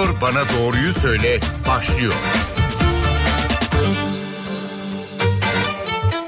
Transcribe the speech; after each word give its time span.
Doktor 0.00 0.20
Bana 0.20 0.42
Doğruyu 0.48 0.92
Söyle 0.92 1.40
başlıyor. 1.68 2.12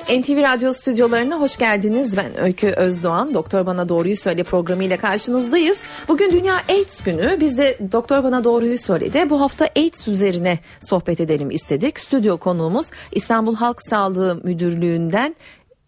NTV 0.08 0.42
Radyo 0.42 0.72
stüdyolarına 0.72 1.40
hoş 1.40 1.56
geldiniz. 1.56 2.16
Ben 2.16 2.40
Öykü 2.40 2.66
Özdoğan. 2.66 3.34
Doktor 3.34 3.66
Bana 3.66 3.88
Doğruyu 3.88 4.16
Söyle 4.16 4.42
programıyla 4.42 4.96
karşınızdayız. 4.96 5.80
Bugün 6.08 6.30
Dünya 6.30 6.54
AIDS 6.68 7.02
günü. 7.02 7.36
Biz 7.40 7.58
de 7.58 7.78
Doktor 7.92 8.24
Bana 8.24 8.44
Doğruyu 8.44 8.78
Söyledi. 8.78 9.30
Bu 9.30 9.40
hafta 9.40 9.68
AIDS 9.76 10.08
üzerine 10.08 10.58
sohbet 10.80 11.20
edelim 11.20 11.50
istedik. 11.50 12.00
Stüdyo 12.00 12.36
konuğumuz 12.36 12.86
İstanbul 13.12 13.54
Halk 13.54 13.82
Sağlığı 13.82 14.40
Müdürlüğü'nden 14.44 15.36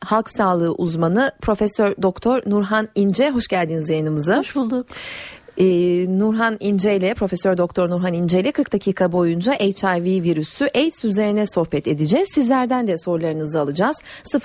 halk 0.04 0.30
sağlığı 0.30 0.72
uzmanı 0.72 1.32
Profesör 1.42 1.94
Doktor 2.02 2.42
Nurhan 2.46 2.88
İnce. 2.94 3.30
Hoş 3.30 3.48
geldiniz 3.48 3.90
yayınımıza. 3.90 4.38
Hoş 4.38 4.56
bulduk 4.56 4.86
e, 5.58 5.64
Nurhan 6.18 6.56
İnce 6.60 6.96
ile 6.96 7.14
Profesör 7.14 7.58
Doktor 7.58 7.90
Nurhan 7.90 8.14
İnce 8.14 8.40
ile 8.40 8.52
40 8.52 8.72
dakika 8.72 9.12
boyunca 9.12 9.52
HIV 9.52 10.22
virüsü 10.22 10.68
AIDS 10.74 11.04
üzerine 11.04 11.46
sohbet 11.46 11.88
edeceğiz. 11.88 12.28
Sizlerden 12.34 12.86
de 12.86 12.98
sorularınızı 12.98 13.60
alacağız. 13.60 13.96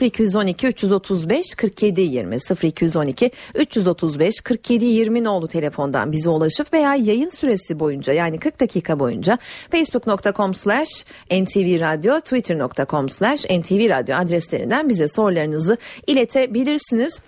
0212 0.01 0.67
335 0.67 1.55
47 1.55 2.01
20 2.01 2.37
0212 2.63 3.31
335 3.55 4.41
47 4.41 4.85
20 4.85 5.23
nolu 5.23 5.47
telefondan 5.47 6.11
bize 6.11 6.29
ulaşıp 6.29 6.73
veya 6.73 6.95
yayın 6.95 7.29
süresi 7.29 7.79
boyunca 7.79 8.13
yani 8.13 8.39
40 8.39 8.59
dakika 8.59 8.99
boyunca 8.99 9.37
facebook.com 9.71 10.53
slash 10.53 11.05
ntv 11.31 12.19
twitter.com 12.21 13.09
slash 13.09 13.45
ntv 13.45 13.91
adreslerinden 14.15 14.89
bize 14.89 15.07
sorularınızı 15.07 15.77
iletebilirsiniz. 16.07 17.19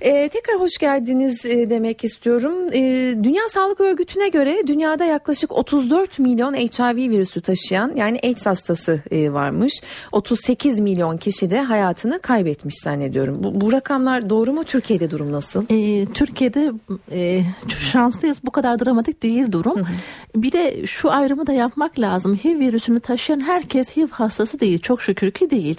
Ee, 0.00 0.28
tekrar 0.28 0.60
hoş 0.60 0.78
geldiniz 0.78 1.46
e, 1.46 1.70
demek 1.70 2.04
istiyorum. 2.04 2.54
Ee, 2.72 3.23
Dünya 3.24 3.48
Sağlık 3.48 3.80
Örgütü'ne 3.80 4.28
göre 4.28 4.62
dünyada 4.66 5.04
yaklaşık 5.04 5.52
34 5.52 6.18
milyon 6.18 6.54
HIV 6.54 7.10
virüsü 7.10 7.40
taşıyan 7.40 7.92
yani 7.94 8.18
AIDS 8.24 8.46
hastası 8.46 9.00
e, 9.10 9.32
varmış. 9.32 9.72
38 10.12 10.80
milyon 10.80 11.16
kişi 11.16 11.50
de 11.50 11.60
hayatını 11.60 12.18
kaybetmiş 12.18 12.74
zannediyorum. 12.84 13.42
Bu, 13.42 13.60
bu 13.60 13.72
rakamlar 13.72 14.30
doğru 14.30 14.52
mu? 14.52 14.64
Türkiye'de 14.64 15.10
durum 15.10 15.32
nasıl? 15.32 15.64
E, 15.70 16.06
Türkiye'de 16.06 16.72
e, 17.12 17.42
şanslıyız. 17.68 18.36
Bu 18.44 18.50
kadar 18.50 18.84
dramatik 18.84 19.22
değil 19.22 19.52
durum. 19.52 19.76
Hı 19.76 19.80
hı. 19.80 20.42
Bir 20.42 20.52
de 20.52 20.86
şu 20.86 21.12
ayrımı 21.12 21.46
da 21.46 21.52
yapmak 21.52 22.00
lazım. 22.00 22.36
HIV 22.36 22.58
virüsünü 22.58 23.00
taşıyan 23.00 23.40
herkes 23.40 23.96
HIV 23.96 24.08
hastası 24.10 24.60
değil. 24.60 24.78
Çok 24.78 25.02
şükür 25.02 25.30
ki 25.30 25.50
değil. 25.50 25.76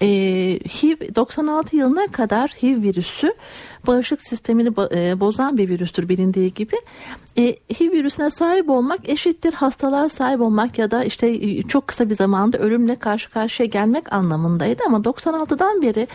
E, 0.00 0.08
HIV 0.68 1.14
96 1.14 1.76
yılına 1.76 2.06
kadar 2.06 2.50
HIV 2.50 2.82
virüsü 2.82 3.34
bağışıklık 3.86 4.28
sistemini 4.28 4.68
e, 4.94 5.20
bozan 5.20 5.58
bir 5.58 5.68
virüstür 5.68 6.08
bilindiği 6.08 6.54
gibi. 6.54 6.76
E, 7.38 7.56
HIV 7.80 7.92
virüsüne 7.92 8.30
sahip 8.30 8.70
olmak 8.70 9.08
eşittir 9.08 9.52
hastalığa 9.52 10.08
sahip 10.08 10.40
olmak 10.40 10.78
ya 10.78 10.90
da 10.90 11.04
işte 11.04 11.28
e, 11.28 11.62
çok 11.62 11.88
kısa 11.88 12.10
bir 12.10 12.16
zamanda 12.16 12.58
ölümle 12.58 12.96
karşı 12.96 13.30
karşıya 13.30 13.66
gelmek 13.66 14.12
anlamındaydı 14.12 14.82
ama 14.86 14.98
96'dan 14.98 15.82
beri 15.82 16.06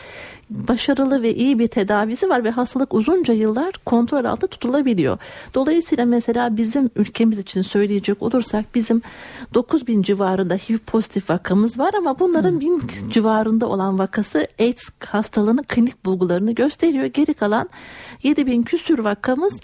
başarılı 0.49 1.21
ve 1.21 1.35
iyi 1.35 1.59
bir 1.59 1.67
tedavisi 1.67 2.29
var 2.29 2.43
ve 2.43 2.51
hastalık 2.51 2.93
uzunca 2.93 3.33
yıllar 3.33 3.73
kontrol 3.85 4.25
altında 4.25 4.47
tutulabiliyor. 4.47 5.17
Dolayısıyla 5.53 6.05
mesela 6.05 6.57
bizim 6.57 6.89
ülkemiz 6.95 7.39
için 7.39 7.61
söyleyecek 7.61 8.21
olursak 8.21 8.75
bizim 8.75 9.01
9 9.53 9.87
bin 9.87 10.01
civarında 10.01 10.55
HIV 10.55 10.77
pozitif 10.77 11.29
vakamız 11.29 11.79
var 11.79 11.91
ama 11.97 12.19
bunların 12.19 12.59
bin 12.59 12.81
civarında 13.09 13.67
olan 13.67 13.99
vakası 13.99 14.47
AIDS 14.59 14.89
hastalığının 14.99 15.63
klinik 15.63 16.05
bulgularını 16.05 16.51
gösteriyor. 16.51 17.05
Geri 17.05 17.33
kalan 17.33 17.56
7 18.23 18.47
bin 18.47 18.63
küsür 18.63 18.99
vakamız 18.99 19.59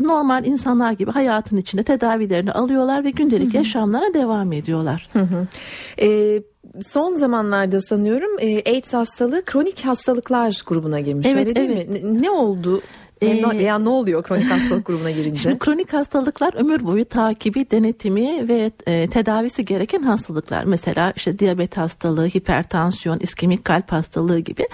normal 0.00 0.44
insanlar 0.44 0.92
gibi 0.92 1.10
hayatın 1.10 1.56
içinde 1.56 1.82
tedavilerini 1.82 2.52
alıyorlar 2.52 3.04
ve 3.04 3.10
gündelik 3.10 3.48
hı 3.48 3.52
hı. 3.52 3.56
yaşamlarına 3.56 4.14
devam 4.14 4.52
ediyorlar. 4.52 5.08
Hı 5.12 5.18
hı. 5.18 5.46
Ee, 6.00 6.42
son 6.86 7.14
zamanlarda 7.14 7.80
sanıyorum 7.80 8.38
e, 8.38 8.70
AIDS 8.70 8.94
hastalığı 8.94 9.44
kronik 9.44 9.86
hastalıklar 9.86 10.62
grubuna 10.66 11.00
girmiş. 11.00 11.26
Evet, 11.26 11.38
öyle 11.38 11.56
değil 11.56 11.70
evet. 11.70 12.02
mi? 12.02 12.22
Ne 12.22 12.30
oldu? 12.30 12.82
Ee, 13.22 13.58
veya 13.58 13.78
ne 13.78 13.88
oluyor 13.88 14.22
kronik 14.22 14.50
hastalık 14.50 14.86
grubuna 14.86 15.10
girince? 15.10 15.40
Şimdi 15.42 15.58
kronik 15.58 15.92
hastalıklar 15.92 16.54
ömür 16.54 16.84
boyu 16.84 17.04
takibi, 17.04 17.70
denetimi 17.70 18.48
ve 18.48 18.70
e, 18.86 19.10
tedavisi 19.10 19.64
gereken 19.64 20.02
hastalıklar. 20.02 20.64
Mesela 20.64 21.12
işte 21.16 21.38
diyabet 21.38 21.76
hastalığı, 21.76 22.26
hipertansiyon, 22.26 23.18
iskemik 23.18 23.64
kalp 23.64 23.92
hastalığı 23.92 24.38
gibi. 24.38 24.68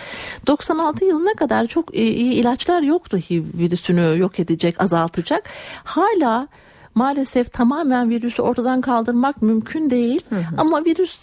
96 0.47 1.05
yılına 1.05 1.35
kadar 1.35 1.67
çok 1.67 1.95
e, 1.95 2.03
iyi 2.03 2.33
ilaçlar 2.33 2.83
yoktu 2.83 3.19
HIV 3.19 3.45
virüsünü 3.59 4.19
yok 4.19 4.41
edecek, 4.41 4.81
azaltacak. 4.81 5.49
Hala 5.85 6.49
maalesef 6.95 7.53
tamamen 7.53 8.11
virüsü 8.11 8.43
ortadan 8.43 8.81
kaldırmak 8.81 9.43
mümkün 9.43 9.91
değil. 9.91 10.21
Hı 10.29 10.37
hı. 10.37 10.55
Ama 10.59 10.85
virüs 10.85 11.19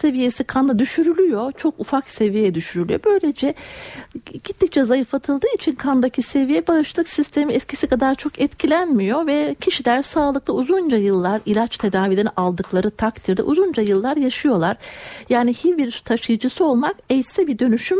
seviyesi 0.00 0.44
kanda 0.44 0.78
düşürülüyor. 0.78 1.52
Çok 1.52 1.74
ufak 1.78 2.10
seviyeye 2.10 2.54
düşürülüyor. 2.54 3.00
Böylece 3.04 3.54
gittikçe 4.24 4.84
zayıflatıldığı 4.84 5.54
için 5.54 5.72
kandaki 5.72 6.22
seviye 6.22 6.66
bağışıklık 6.66 7.08
sistemi 7.08 7.52
eskisi 7.52 7.86
kadar 7.86 8.14
çok 8.14 8.40
etkilenmiyor 8.40 9.26
ve 9.26 9.56
kişiler 9.60 10.02
sağlıklı 10.02 10.54
uzunca 10.54 10.96
yıllar 10.96 11.40
ilaç 11.46 11.78
tedavilerini 11.78 12.30
aldıkları 12.36 12.90
takdirde 12.90 13.42
uzunca 13.42 13.82
yıllar 13.82 14.16
yaşıyorlar. 14.16 14.76
Yani 15.28 15.54
HIV 15.54 15.76
virüs 15.76 16.00
taşıyıcısı 16.00 16.64
olmak 16.64 16.96
AIDS'e 17.10 17.46
bir 17.46 17.58
dönüşüm 17.58 17.98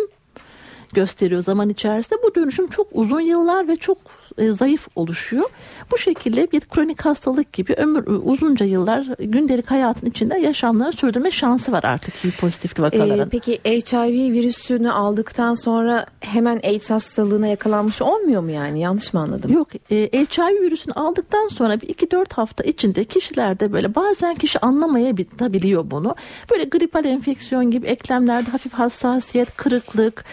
gösteriyor 0.93 1.43
zaman 1.43 1.69
içerisinde. 1.69 2.23
Bu 2.23 2.35
dönüşüm 2.35 2.69
çok 2.69 2.87
uzun 2.93 3.21
yıllar 3.21 3.69
ve 3.69 3.77
çok 3.77 3.99
e, 4.39 4.53
zayıf 4.53 4.89
oluşuyor. 4.97 5.51
Bu 5.93 5.99
şekilde 5.99 6.53
bir 6.53 6.61
kronik 6.61 7.05
hastalık 7.05 7.53
gibi 7.53 7.73
ömür 7.73 8.07
uzunca 8.07 8.67
yıllar 8.67 9.07
gündelik 9.19 9.71
hayatın 9.71 10.07
içinde 10.07 10.39
yaşamlarını 10.39 10.93
sürdürme 10.93 11.31
şansı 11.31 11.73
var 11.73 11.85
artık 11.85 12.15
HIV 12.15 12.31
pozitifli 12.31 12.83
vakaların. 12.83 13.27
Ee, 13.27 13.31
peki 13.31 13.61
HIV 13.65 14.33
virüsünü 14.33 14.91
aldıktan 14.91 15.55
sonra 15.55 16.07
hemen 16.21 16.61
AIDS 16.65 16.91
hastalığına 16.91 17.47
yakalanmış 17.47 18.03
olmuyor 18.03 18.43
mu 18.43 18.51
yani? 18.51 18.81
Yanlış 18.81 19.15
mı 19.15 19.21
anladım? 19.21 19.53
Yok. 19.53 19.69
E, 19.91 19.97
HIV 20.13 20.63
virüsünü 20.63 20.95
aldıktan 20.95 21.49
sonra 21.49 21.81
bir 21.81 21.89
iki 21.89 22.11
dört 22.11 22.33
hafta 22.33 22.65
içinde 22.65 23.05
kişilerde 23.05 23.73
böyle 23.73 23.95
bazen 23.95 24.35
kişi 24.35 24.59
anlamayabiliyor 24.59 25.91
bunu. 25.91 26.15
Böyle 26.51 26.65
gripal 26.65 27.05
enfeksiyon 27.05 27.71
gibi 27.71 27.87
eklemlerde 27.87 28.51
hafif 28.51 28.73
hassasiyet, 28.73 29.57
kırıklık, 29.57 30.25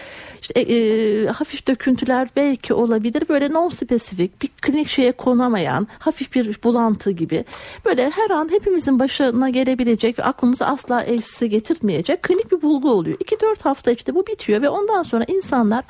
işte, 0.42 0.60
e, 0.60 0.74
e, 0.74 1.26
hafif 1.26 1.66
döküntüler 1.66 2.28
belki 2.36 2.74
olabilir. 2.74 3.22
Böyle 3.28 3.52
non 3.52 3.68
spesifik 3.88 4.42
bir 4.42 4.48
klinik 4.48 4.88
şeye 4.88 5.12
konamayan 5.12 5.88
hafif 5.98 6.34
bir 6.34 6.58
bulantı 6.64 7.10
gibi. 7.10 7.44
Böyle 7.84 8.10
her 8.10 8.30
an 8.30 8.48
hepimizin 8.52 8.98
başına 8.98 9.48
gelebilecek 9.48 10.18
ve 10.18 10.22
aklımıza 10.22 10.66
asla 10.66 11.02
elsiz 11.02 11.48
getirtmeyecek 11.48 12.22
klinik 12.22 12.52
bir 12.52 12.62
bulgu 12.62 12.90
oluyor. 12.90 13.18
2-4 13.18 13.62
hafta 13.62 13.90
işte 13.90 14.14
bu 14.14 14.26
bitiyor 14.26 14.62
ve 14.62 14.68
ondan 14.68 15.02
sonra 15.02 15.24
insanlar 15.28 15.84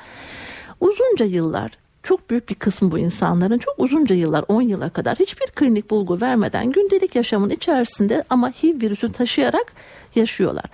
uzunca 0.79 1.25
yıllar 1.25 1.71
çok 2.03 2.29
büyük 2.29 2.49
bir 2.49 2.55
kısmı 2.55 2.91
bu 2.91 2.99
insanların 2.99 3.57
çok 3.57 3.75
uzunca 3.77 4.15
yıllar 4.15 4.45
10 4.47 4.61
yıla 4.61 4.89
kadar 4.89 5.15
hiçbir 5.15 5.47
klinik 5.47 5.89
bulgu 5.89 6.21
vermeden 6.21 6.71
gündelik 6.71 7.15
yaşamın 7.15 7.49
içerisinde 7.49 8.23
ama 8.29 8.49
HIV 8.49 8.81
virüsü 8.81 9.11
taşıyarak 9.11 9.73
yaşıyorlar. 10.15 10.65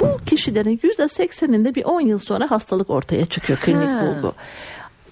Bu 0.00 0.06
kişilerin 0.26 0.78
%80'inde 0.78 1.74
bir 1.74 1.84
10 1.84 2.00
yıl 2.00 2.18
sonra 2.18 2.50
hastalık 2.50 2.90
ortaya 2.90 3.26
çıkıyor 3.26 3.58
klinik 3.58 3.88
ha. 3.88 4.06
bulgu. 4.06 4.34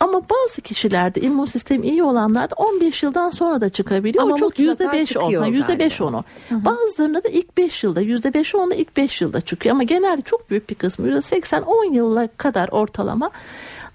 Ama 0.05 0.23
bazı 0.31 0.61
kişilerde 0.61 1.21
immün 1.21 1.45
sistemi 1.45 1.87
iyi 1.87 2.03
olanlarda 2.03 2.55
15 2.55 3.03
yıldan 3.03 3.31
sonra 3.31 3.61
da 3.61 3.69
çıkabiliyor. 3.69 4.25
Ama 4.25 4.35
o 4.35 4.39
çok 4.39 4.59
yüzde 4.59 4.93
beş 4.93 5.17
on, 5.17 5.45
yüzde 5.45 5.79
beş 5.79 6.01
onu. 6.01 6.25
Bazılarında 6.51 7.25
da 7.25 7.29
ilk 7.29 7.57
5 7.57 7.85
yılda, 7.85 8.01
yüzde 8.01 8.35
beş 8.35 8.55
onla 8.55 8.75
ilk 8.75 8.97
5 8.97 9.21
yılda 9.21 9.41
çıkıyor. 9.41 9.75
Ama 9.75 9.83
genelde 9.83 10.23
çok 10.23 10.51
büyük 10.51 10.71
bir 10.71 10.75
kısmı 10.75 11.07
yüzde 11.07 11.23
80, 11.23 11.63
10 11.63 11.93
yıla 11.93 12.29
kadar 12.37 12.69
ortalama 12.69 13.31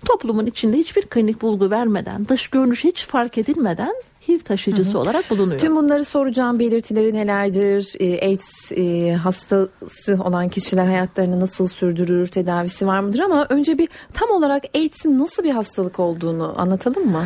toplumun 0.05 0.45
içinde 0.45 0.77
hiçbir 0.77 1.01
klinik 1.01 1.41
bulgu 1.41 1.69
vermeden, 1.69 2.27
dış 2.27 2.47
görünüş 2.47 2.83
hiç 2.83 3.05
fark 3.05 3.37
edilmeden 3.37 3.93
HIV 4.27 4.39
taşıyıcısı 4.39 4.91
hı 4.91 4.97
hı. 4.97 5.01
olarak 5.01 5.29
bulunuyor. 5.29 5.59
Tüm 5.59 5.75
bunları 5.75 6.03
soracağım 6.03 6.59
belirtileri 6.59 7.13
nelerdir? 7.13 7.95
E, 7.99 8.25
AIDS 8.25 8.71
e, 8.71 9.13
hastası 9.13 10.17
olan 10.23 10.49
kişiler 10.49 10.85
hayatlarını 10.85 11.39
nasıl 11.39 11.67
sürdürür? 11.67 12.27
Tedavisi 12.27 12.87
var 12.87 12.99
mıdır? 12.99 13.19
Ama 13.19 13.45
önce 13.49 13.77
bir 13.77 13.89
tam 14.13 14.29
olarak 14.29 14.63
AIDS'in 14.75 15.19
nasıl 15.19 15.43
bir 15.43 15.51
hastalık 15.51 15.99
olduğunu 15.99 16.53
anlatalım 16.57 17.11
mı? 17.11 17.25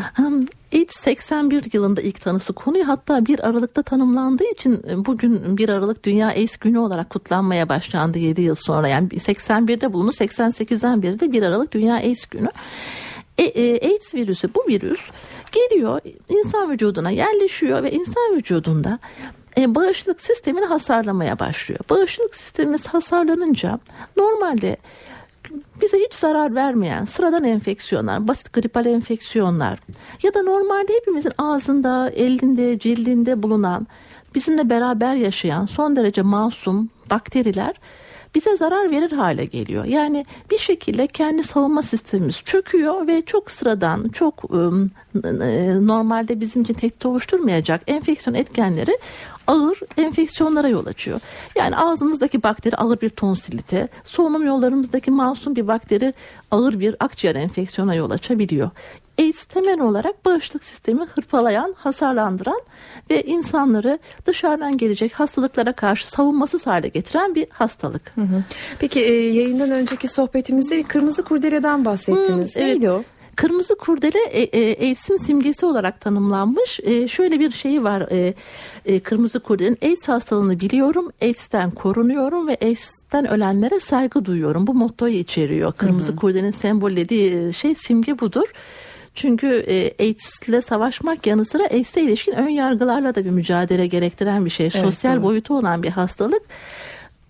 AIDS 0.73 0.95
81 0.95 1.73
yılında 1.73 2.01
ilk 2.01 2.21
tanısı 2.21 2.53
konuyu 2.53 2.87
hatta 2.87 3.25
1 3.25 3.47
Aralık'ta 3.47 3.83
tanımlandığı 3.83 4.51
için 4.51 4.83
e, 4.89 5.05
bugün 5.05 5.57
1 5.57 5.69
Aralık 5.69 6.03
Dünya 6.03 6.27
AIDS 6.27 6.57
Günü 6.57 6.79
olarak 6.79 7.09
kutlanmaya 7.09 7.69
başlandı 7.69 8.17
7 8.17 8.41
yıl 8.41 8.55
sonra. 8.55 8.87
Yani 8.87 9.07
81'de 9.07 9.93
bulundu 9.93 10.11
88'den 10.11 11.03
beri 11.03 11.19
de 11.19 11.31
1 11.31 11.43
Aralık 11.43 11.71
Dünya 11.71 11.95
AIDS 11.95 12.25
Günü. 12.25 12.49
E, 13.37 13.43
e, 13.43 13.89
AIDS 13.89 14.15
virüsü 14.15 14.49
bu 14.55 14.63
virüs 14.67 15.01
geliyor 15.51 16.01
insan 16.29 16.71
vücuduna 16.71 17.11
yerleşiyor 17.11 17.83
ve 17.83 17.91
insan 17.91 18.35
vücudunda 18.35 18.99
e, 19.57 19.75
bağışıklık 19.75 20.21
sistemini 20.21 20.65
hasarlamaya 20.65 21.39
başlıyor. 21.39 21.79
Bağışıklık 21.89 22.35
sistemimiz 22.35 22.87
hasarlanınca 22.87 23.79
normalde 24.17 24.77
bize 25.81 25.97
hiç 25.99 26.13
zarar 26.13 26.55
vermeyen 26.55 27.05
sıradan 27.05 27.43
enfeksiyonlar, 27.43 28.27
basit 28.27 28.53
gripal 28.53 28.85
enfeksiyonlar 28.85 29.79
ya 30.23 30.33
da 30.33 30.43
normalde 30.43 30.93
hepimizin 30.93 31.31
ağzında, 31.37 32.09
elinde, 32.09 32.79
cildinde 32.79 33.43
bulunan 33.43 33.87
bizimle 34.35 34.69
beraber 34.69 35.15
yaşayan 35.15 35.65
son 35.65 35.95
derece 35.95 36.21
masum 36.21 36.89
bakteriler 37.09 37.75
bize 38.35 38.57
zarar 38.57 38.91
verir 38.91 39.11
hale 39.11 39.45
geliyor. 39.45 39.85
Yani 39.85 40.25
bir 40.51 40.57
şekilde 40.57 41.07
kendi 41.07 41.43
savunma 41.43 41.81
sistemimiz 41.81 42.41
çöküyor 42.41 43.07
ve 43.07 43.21
çok 43.21 43.51
sıradan, 43.51 44.09
çok 44.09 44.51
normalde 45.85 46.39
bizim 46.39 46.61
için 46.61 46.73
tehdit 46.73 47.05
oluşturmayacak 47.05 47.81
enfeksiyon 47.87 48.35
etkenleri 48.35 48.97
ağır 49.47 49.79
enfeksiyonlara 49.97 50.67
yol 50.67 50.85
açıyor. 50.85 51.19
Yani 51.55 51.77
ağzımızdaki 51.77 52.43
bakteri 52.43 52.75
ağır 52.75 53.01
bir 53.01 53.09
tonsilite, 53.09 53.87
solunum 54.03 54.45
yollarımızdaki 54.45 55.11
masum 55.11 55.55
bir 55.55 55.67
bakteri 55.67 56.13
ağır 56.51 56.79
bir 56.79 56.95
akciğer 56.99 57.35
enfeksiyona 57.35 57.95
yol 57.95 58.11
açabiliyor. 58.11 58.69
AIDS 59.19 59.43
temel 59.43 59.79
olarak 59.79 60.25
bağışıklık 60.25 60.63
sistemi 60.63 61.05
hırpalayan, 61.15 61.75
hasarlandıran 61.77 62.61
ve 63.09 63.21
insanları 63.21 63.99
dışarıdan 64.25 64.77
gelecek 64.77 65.13
hastalıklara 65.13 65.73
karşı 65.73 66.09
savunmasız 66.09 66.67
hale 66.67 66.87
getiren 66.87 67.35
bir 67.35 67.47
hastalık. 67.49 68.11
Hı 68.15 68.21
hı. 68.21 68.43
Peki 68.79 68.99
e, 68.99 69.13
yayından 69.13 69.71
önceki 69.71 70.07
sohbetimizde 70.07 70.77
bir 70.77 70.83
kırmızı 70.83 71.23
kurdeleden 71.23 71.85
bahsettiniz. 71.85 72.55
Hı, 72.55 72.59
Neydi 72.59 72.85
evet. 72.85 72.89
o? 72.89 73.03
Kırmızı 73.35 73.75
kurdele 73.75 74.19
e, 74.31 74.41
e, 74.41 74.85
AIDS'in 74.85 75.17
simgesi 75.17 75.65
olarak 75.65 76.01
tanımlanmış. 76.01 76.79
Şöyle 77.07 77.39
bir 77.39 77.51
şey 77.51 77.83
var. 77.83 78.09
Kırmızı 79.03 79.39
kurdelenin 79.39 79.77
AIDS 79.81 80.07
hastalığını 80.07 80.59
biliyorum. 80.59 81.11
AIDS'ten 81.21 81.71
korunuyorum 81.71 82.47
ve 82.47 82.57
AIDS'ten 82.61 83.31
ölenlere 83.31 83.79
saygı 83.79 84.25
duyuyorum. 84.25 84.67
Bu 84.67 84.73
mottoyu 84.73 85.15
içeriyor. 85.15 85.73
Kırmızı 85.73 86.11
hı 86.11 86.15
hı. 86.15 86.19
kurdelenin 86.19 86.51
sembollediği 86.51 87.53
şey 87.53 87.75
simge 87.75 88.19
budur. 88.19 88.47
Çünkü 89.15 89.65
e, 89.67 90.03
AIDS'le 90.03 90.65
savaşmak 90.67 91.27
yanı 91.27 91.45
sıra 91.45 91.63
AIDS'e 91.63 92.01
ilişkin 92.01 92.31
ön 92.33 92.47
yargılarla 92.49 93.15
da 93.15 93.25
bir 93.25 93.29
mücadele 93.29 93.87
gerektiren 93.87 94.45
bir 94.45 94.49
şey. 94.49 94.69
Evet, 94.73 94.85
Sosyal 94.85 95.15
doğru. 95.15 95.23
boyutu 95.23 95.57
olan 95.57 95.83
bir 95.83 95.89
hastalık. 95.89 96.41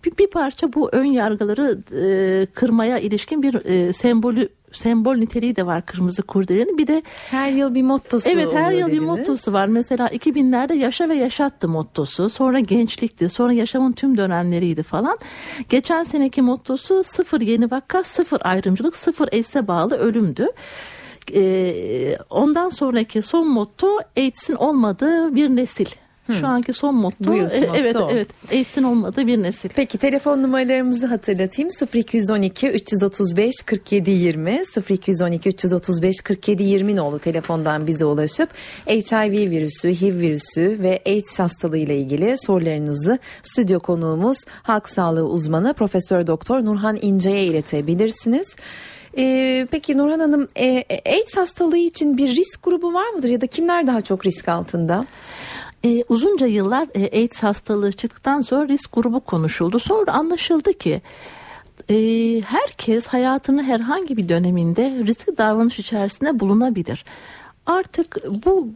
Bir, 0.06 0.18
bir 0.18 0.28
parça 0.28 0.74
bu 0.74 0.90
ön 0.92 1.06
yargıları 1.06 1.78
e, 2.04 2.46
kırmaya 2.46 3.00
ilişkin 3.00 3.44
bir 3.44 3.66
e, 3.66 3.94
sembolü 3.94 4.50
sembol 4.72 5.16
niteliği 5.16 5.56
de 5.56 5.66
var 5.66 5.86
kırmızı 5.86 6.22
kurdelenin. 6.22 6.78
Bir 6.78 6.88
de 6.88 7.04
her 7.32 7.52
yıl 7.52 7.76
bir 7.76 7.82
mottosu 7.84 8.30
Evet 8.30 8.48
her 8.54 8.72
yıl 8.72 8.88
dediniz. 8.88 9.02
bir 9.02 9.06
mottosu 9.06 9.54
var. 9.54 9.68
Mesela 9.68 10.08
2000'lerde 10.08 10.74
yaşa 10.74 11.10
ve 11.10 11.16
yaşattı 11.16 11.68
mottosu. 11.68 12.30
Sonra 12.30 12.60
gençlikti. 12.60 13.30
Sonra 13.30 13.54
yaşamın 13.54 13.92
tüm 13.92 14.18
dönemleriydi 14.18 14.84
falan. 14.84 15.18
Geçen 15.70 16.04
seneki 16.04 16.42
mottosu 16.42 17.04
sıfır 17.04 17.42
yeni 17.42 17.72
vaka, 17.72 18.04
sıfır 18.04 18.42
ayrımcılık, 18.44 18.96
sıfır 18.96 19.30
eşse 19.32 19.68
bağlı 19.68 19.98
ölümdü 19.98 20.48
e, 21.36 22.18
ondan 22.30 22.70
sonraki 22.70 23.22
son 23.22 23.48
motto 23.48 24.00
AIDS'in 24.18 24.56
olmadığı 24.56 25.36
bir 25.36 25.50
nesil. 25.50 25.86
Hmm. 26.26 26.36
Şu 26.36 26.48
anki 26.48 26.74
son 26.74 26.96
motto 26.96 27.32
Bu 27.34 27.36
e, 27.36 27.70
evet 27.76 27.96
o. 27.96 28.10
evet 28.12 28.28
AIDS'in 28.52 28.84
olmadığı 28.84 29.28
bir 29.28 29.44
nesil. 29.44 29.70
Peki 29.76 29.98
telefon 29.98 30.44
numaralarımızı 30.44 31.06
hatırlatayım 31.06 31.70
0212 31.94 32.70
335 32.70 33.56
47 33.66 34.12
20 34.12 34.62
0212 34.90 35.50
335 35.50 36.22
47 36.22 36.64
20 36.64 36.96
nolu 36.96 37.20
telefondan 37.20 37.88
bize 37.88 38.06
ulaşıp 38.06 38.50
HIV 38.88 39.52
virüsü, 39.52 39.90
HIV 40.02 40.20
virüsü 40.20 40.78
ve 40.82 41.02
AIDS 41.06 41.40
hastalığı 41.40 41.78
ile 41.78 41.98
ilgili 41.98 42.36
sorularınızı 42.46 43.20
stüdyo 43.44 43.80
konuğumuz 43.80 44.38
halk 44.64 44.90
sağlığı 44.90 45.28
uzmanı 45.30 45.74
Profesör 45.74 46.28
Doktor 46.28 46.66
Nurhan 46.66 46.98
İnce'ye 47.02 47.46
iletebilirsiniz. 47.46 48.56
E, 49.18 49.68
peki 49.72 49.98
Nurhan 49.98 50.20
Hanım 50.20 50.48
e, 50.56 50.66
e, 50.66 51.16
AIDS 51.16 51.38
hastalığı 51.38 51.78
için 51.78 52.18
bir 52.18 52.28
risk 52.28 52.64
grubu 52.64 52.94
var 52.94 53.10
mıdır 53.10 53.30
ya 53.30 53.42
da 53.42 53.48
kimler 53.48 53.88
daha 53.88 54.02
çok 54.02 54.26
risk 54.26 54.50
altında? 54.50 55.06
E, 55.86 56.04
uzunca 56.10 56.48
yıllar 56.48 56.88
e, 56.96 57.22
AIDS 57.22 57.44
hastalığı 57.44 57.92
çıktıktan 57.92 58.42
sonra 58.42 58.68
risk 58.68 58.94
grubu 58.94 59.20
konuşuldu. 59.20 59.80
Sonra 59.80 60.12
anlaşıldı 60.12 60.74
ki 60.74 61.02
e, 61.90 61.96
herkes 62.42 63.08
hayatının 63.08 63.64
herhangi 63.64 64.18
bir 64.18 64.30
döneminde 64.30 65.04
riskli 65.08 65.38
davranış 65.38 65.80
içerisinde 65.80 66.40
bulunabilir. 66.40 67.06
Artık 67.66 68.18
bu 68.46 68.70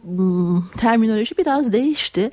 terminoloji 0.76 1.38
biraz 1.38 1.72
değişti. 1.72 2.30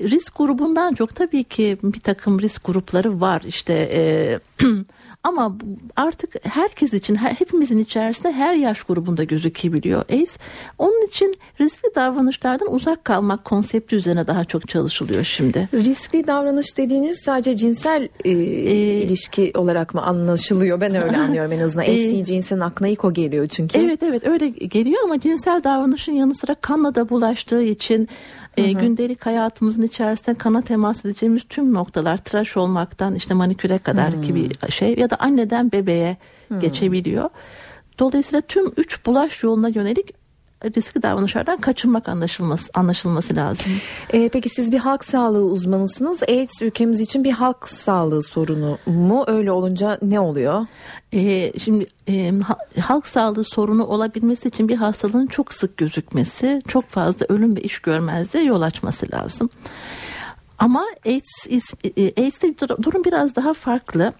Risk 0.00 0.36
grubundan 0.36 0.94
çok 0.94 1.14
tabii 1.14 1.44
ki 1.44 1.78
bir 1.82 2.00
takım 2.00 2.40
risk 2.40 2.64
grupları 2.64 3.20
var. 3.20 3.42
İşte 3.46 3.88
e, 3.92 4.38
Ama 5.26 5.56
artık 5.96 6.34
herkes 6.42 6.92
için, 6.92 7.14
her, 7.14 7.30
hepimizin 7.30 7.78
içerisinde 7.78 8.32
her 8.32 8.54
yaş 8.54 8.82
grubunda 8.82 9.24
gözükebiliyor 9.24 10.04
AIDS. 10.10 10.36
Onun 10.78 11.06
için 11.06 11.34
riskli 11.60 11.94
davranışlardan 11.94 12.74
uzak 12.74 13.04
kalmak 13.04 13.44
konsepti 13.44 13.96
üzerine 13.96 14.26
daha 14.26 14.44
çok 14.44 14.68
çalışılıyor 14.68 15.24
şimdi. 15.24 15.68
Riskli 15.74 16.26
davranış 16.26 16.76
dediğiniz 16.76 17.18
sadece 17.24 17.56
cinsel 17.56 18.08
e, 18.24 18.30
ee, 18.30 19.02
ilişki 19.02 19.52
olarak 19.54 19.94
mı 19.94 20.02
anlaşılıyor? 20.02 20.80
Ben 20.80 20.94
öyle 20.94 21.16
anlıyorum 21.26 21.52
en 21.52 21.60
azından. 21.60 21.84
AIDS 21.84 22.12
deyince 22.12 22.34
insanın 22.34 22.60
aklına 22.60 22.88
ilk 22.88 23.04
o 23.04 23.12
geliyor 23.12 23.46
çünkü. 23.46 23.78
Evet 23.78 24.02
evet 24.02 24.26
öyle 24.26 24.48
geliyor 24.48 25.02
ama 25.04 25.20
cinsel 25.20 25.64
davranışın 25.64 26.12
yanı 26.12 26.34
sıra 26.34 26.54
kanla 26.54 26.94
da 26.94 27.08
bulaştığı 27.08 27.62
için 27.62 28.08
e, 28.56 28.72
gündelik 28.72 29.26
hayatımızın 29.26 29.82
içerisinde 29.82 30.38
kana 30.38 30.62
temas 30.62 31.04
edeceğimiz 31.04 31.44
tüm 31.48 31.74
noktalar 31.74 32.18
tıraş 32.18 32.56
olmaktan 32.56 33.14
işte 33.14 33.34
maniküre 33.34 33.78
kadar 33.78 34.12
hı. 34.16 34.22
gibi 34.22 34.48
şey 34.70 34.94
ya 34.96 35.10
da 35.10 35.16
anneden 35.16 35.72
bebeğe 35.72 36.16
hı. 36.48 36.60
geçebiliyor. 36.60 37.30
Dolayısıyla 37.98 38.40
tüm 38.40 38.72
üç 38.76 39.06
bulaş 39.06 39.42
yoluna 39.42 39.68
yönelik 39.68 40.25
riskli 40.64 41.02
davranışlardan 41.02 41.56
kaçınmak 41.56 42.08
anlaşılması 42.08 42.70
anlaşılması 42.74 43.36
lazım. 43.36 43.72
E, 44.12 44.28
peki 44.28 44.48
siz 44.48 44.72
bir 44.72 44.78
halk 44.78 45.04
sağlığı 45.04 45.44
uzmanısınız. 45.44 46.22
AIDS 46.22 46.62
ülkemiz 46.62 47.00
için 47.00 47.24
bir 47.24 47.32
halk 47.32 47.68
sağlığı 47.68 48.22
sorunu 48.22 48.78
mu? 48.86 49.24
Öyle 49.26 49.52
olunca 49.52 49.98
ne 50.02 50.20
oluyor? 50.20 50.66
E, 51.12 51.52
şimdi 51.58 51.86
e, 52.08 52.32
halk 52.80 53.06
sağlığı 53.06 53.44
sorunu 53.44 53.86
olabilmesi 53.86 54.48
için 54.48 54.68
bir 54.68 54.76
hastalığın 54.76 55.26
çok 55.26 55.52
sık 55.52 55.76
gözükmesi, 55.76 56.62
çok 56.68 56.88
fazla 56.88 57.26
ölüm 57.28 57.56
ve 57.56 57.60
iş 57.60 57.78
görmezliğe 57.78 58.44
yol 58.44 58.62
açması 58.62 59.06
lazım. 59.12 59.50
Ama 60.58 60.84
AIDS, 61.06 61.46
e, 61.84 62.22
AIDS'te 62.22 62.58
durum 62.58 63.04
biraz 63.04 63.36
daha 63.36 63.54
farklı. 63.54 64.12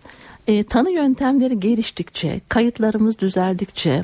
E, 0.47 0.63
tanı 0.63 0.91
yöntemleri 0.91 1.61
geliştikçe, 1.61 2.41
kayıtlarımız 2.49 3.19
düzeldikçe, 3.19 4.03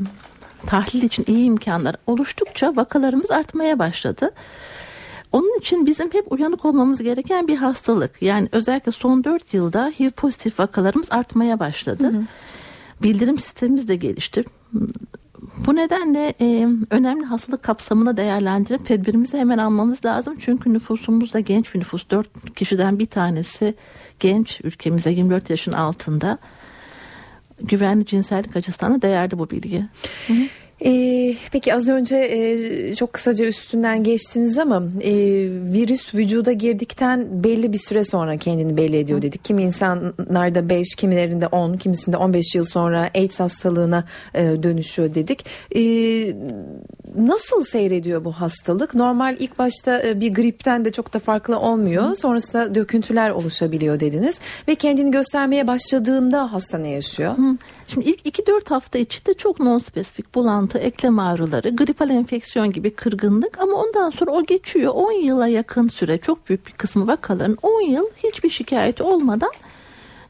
tahlil 0.67 1.03
için 1.03 1.25
iyi 1.27 1.45
imkanlar 1.45 1.97
oluştukça 2.07 2.77
vakalarımız 2.77 3.31
artmaya 3.31 3.79
başladı. 3.79 4.31
Onun 5.33 5.59
için 5.59 5.87
bizim 5.87 6.13
hep 6.13 6.33
uyanık 6.33 6.65
olmamız 6.65 7.03
gereken 7.03 7.49
bir 7.49 7.57
hastalık. 7.57 8.23
Yani 8.23 8.49
özellikle 8.53 8.93
son 8.93 9.25
4 9.25 9.55
yılda 9.55 9.93
HIV 9.99 10.11
pozitif 10.11 10.61
vakalarımız 10.61 11.07
artmaya 11.11 11.61
başladı. 11.61 12.05
Hı 12.05 12.19
hı. 12.19 12.23
Bildirim 13.03 13.39
sistemimiz 13.39 13.89
de 13.89 13.97
gelişti. 13.97 14.45
Bu 15.67 15.77
nedenle 15.77 16.35
e, 16.41 16.69
önemli 16.91 17.25
hastalık 17.25 17.63
kapsamına 17.63 18.17
değerlendirip 18.17 18.87
tedbirimizi 18.87 19.39
hemen 19.39 19.59
almamız 19.59 20.05
lazım. 20.05 20.37
Çünkü 20.41 20.73
nüfusumuz 20.73 21.33
da 21.33 21.41
genç 21.41 21.75
bir 21.75 21.81
nüfus. 21.81 22.11
4 22.11 22.55
kişiden 22.55 22.99
bir 22.99 23.07
tanesi 23.07 23.75
genç 24.21 24.61
ülkemizde 24.65 25.11
24 25.11 25.51
yaşın 25.51 25.73
altında 25.73 26.39
güvenli 27.63 28.07
cinsellik 28.07 28.57
açısından 28.57 28.95
da 28.95 29.03
değerli 29.03 29.39
bu 29.39 29.51
bilgi. 29.51 29.87
Hı 30.27 30.33
hı. 30.33 30.37
Ee, 30.85 31.35
peki 31.53 31.75
az 31.75 31.89
önce 31.89 32.17
e, 32.17 32.95
çok 32.95 33.13
kısaca 33.13 33.47
üstünden 33.47 34.05
geçtiniz 34.05 34.59
ama 34.59 34.83
e, 35.01 35.13
virüs 35.73 36.15
vücuda 36.15 36.53
girdikten 36.53 37.45
belli 37.45 37.73
bir 37.73 37.79
süre 37.79 38.05
sonra 38.05 38.37
kendini 38.37 38.77
belli 38.77 38.97
ediyor 38.97 39.23
dedik. 39.23 39.45
Kimi 39.45 39.63
insanlarda 39.63 40.69
5, 40.69 40.95
kimilerinde 40.97 41.47
10, 41.47 41.77
kimisinde 41.77 42.17
15 42.17 42.55
yıl 42.55 42.65
sonra 42.65 43.11
AIDS 43.15 43.41
hastalığına 43.41 44.05
e, 44.35 44.63
dönüşüyor 44.63 45.15
dedik. 45.15 45.45
E, 45.75 45.83
nasıl 47.17 47.65
seyrediyor 47.65 48.25
bu 48.25 48.33
hastalık? 48.33 48.95
Normal 48.95 49.37
ilk 49.39 49.59
başta 49.59 50.03
e, 50.03 50.21
bir 50.21 50.35
gripten 50.35 50.85
de 50.85 50.93
çok 50.93 51.15
da 51.15 51.19
farklı 51.19 51.59
olmuyor. 51.59 52.11
Hı. 52.11 52.17
Sonrasında 52.17 52.75
döküntüler 52.75 53.31
oluşabiliyor 53.31 54.01
dediniz 54.01 54.41
ve 54.69 54.75
kendini 54.75 55.11
göstermeye 55.11 55.67
başladığında 55.67 56.53
hasta 56.53 56.79
ne 56.79 56.89
yaşıyor? 56.89 57.39
Hı. 57.39 57.57
Şimdi 57.87 58.09
ilk 58.09 58.39
2-4 58.39 58.69
hafta 58.69 58.99
içinde 58.99 59.35
çok 59.35 59.61
non-spesifik 59.61 60.35
bulantı, 60.35 60.72
eklem 60.79 61.19
ağrıları, 61.19 61.77
gripal 61.77 62.11
enfeksiyon 62.11 62.73
gibi 62.73 62.91
kırgınlık 62.91 63.59
ama 63.61 63.73
ondan 63.73 64.11
sonra 64.11 64.31
o 64.31 64.45
geçiyor. 64.45 64.93
10 64.95 65.13
yıla 65.13 65.47
yakın 65.47 65.89
süre 65.89 66.19
çok 66.19 66.49
büyük 66.49 66.67
bir 66.67 66.73
kısmı 66.73 67.07
vakaların 67.07 67.59
10 67.63 67.81
yıl 67.81 68.07
hiçbir 68.25 68.51
şikayeti 68.51 69.03
olmadan 69.03 69.53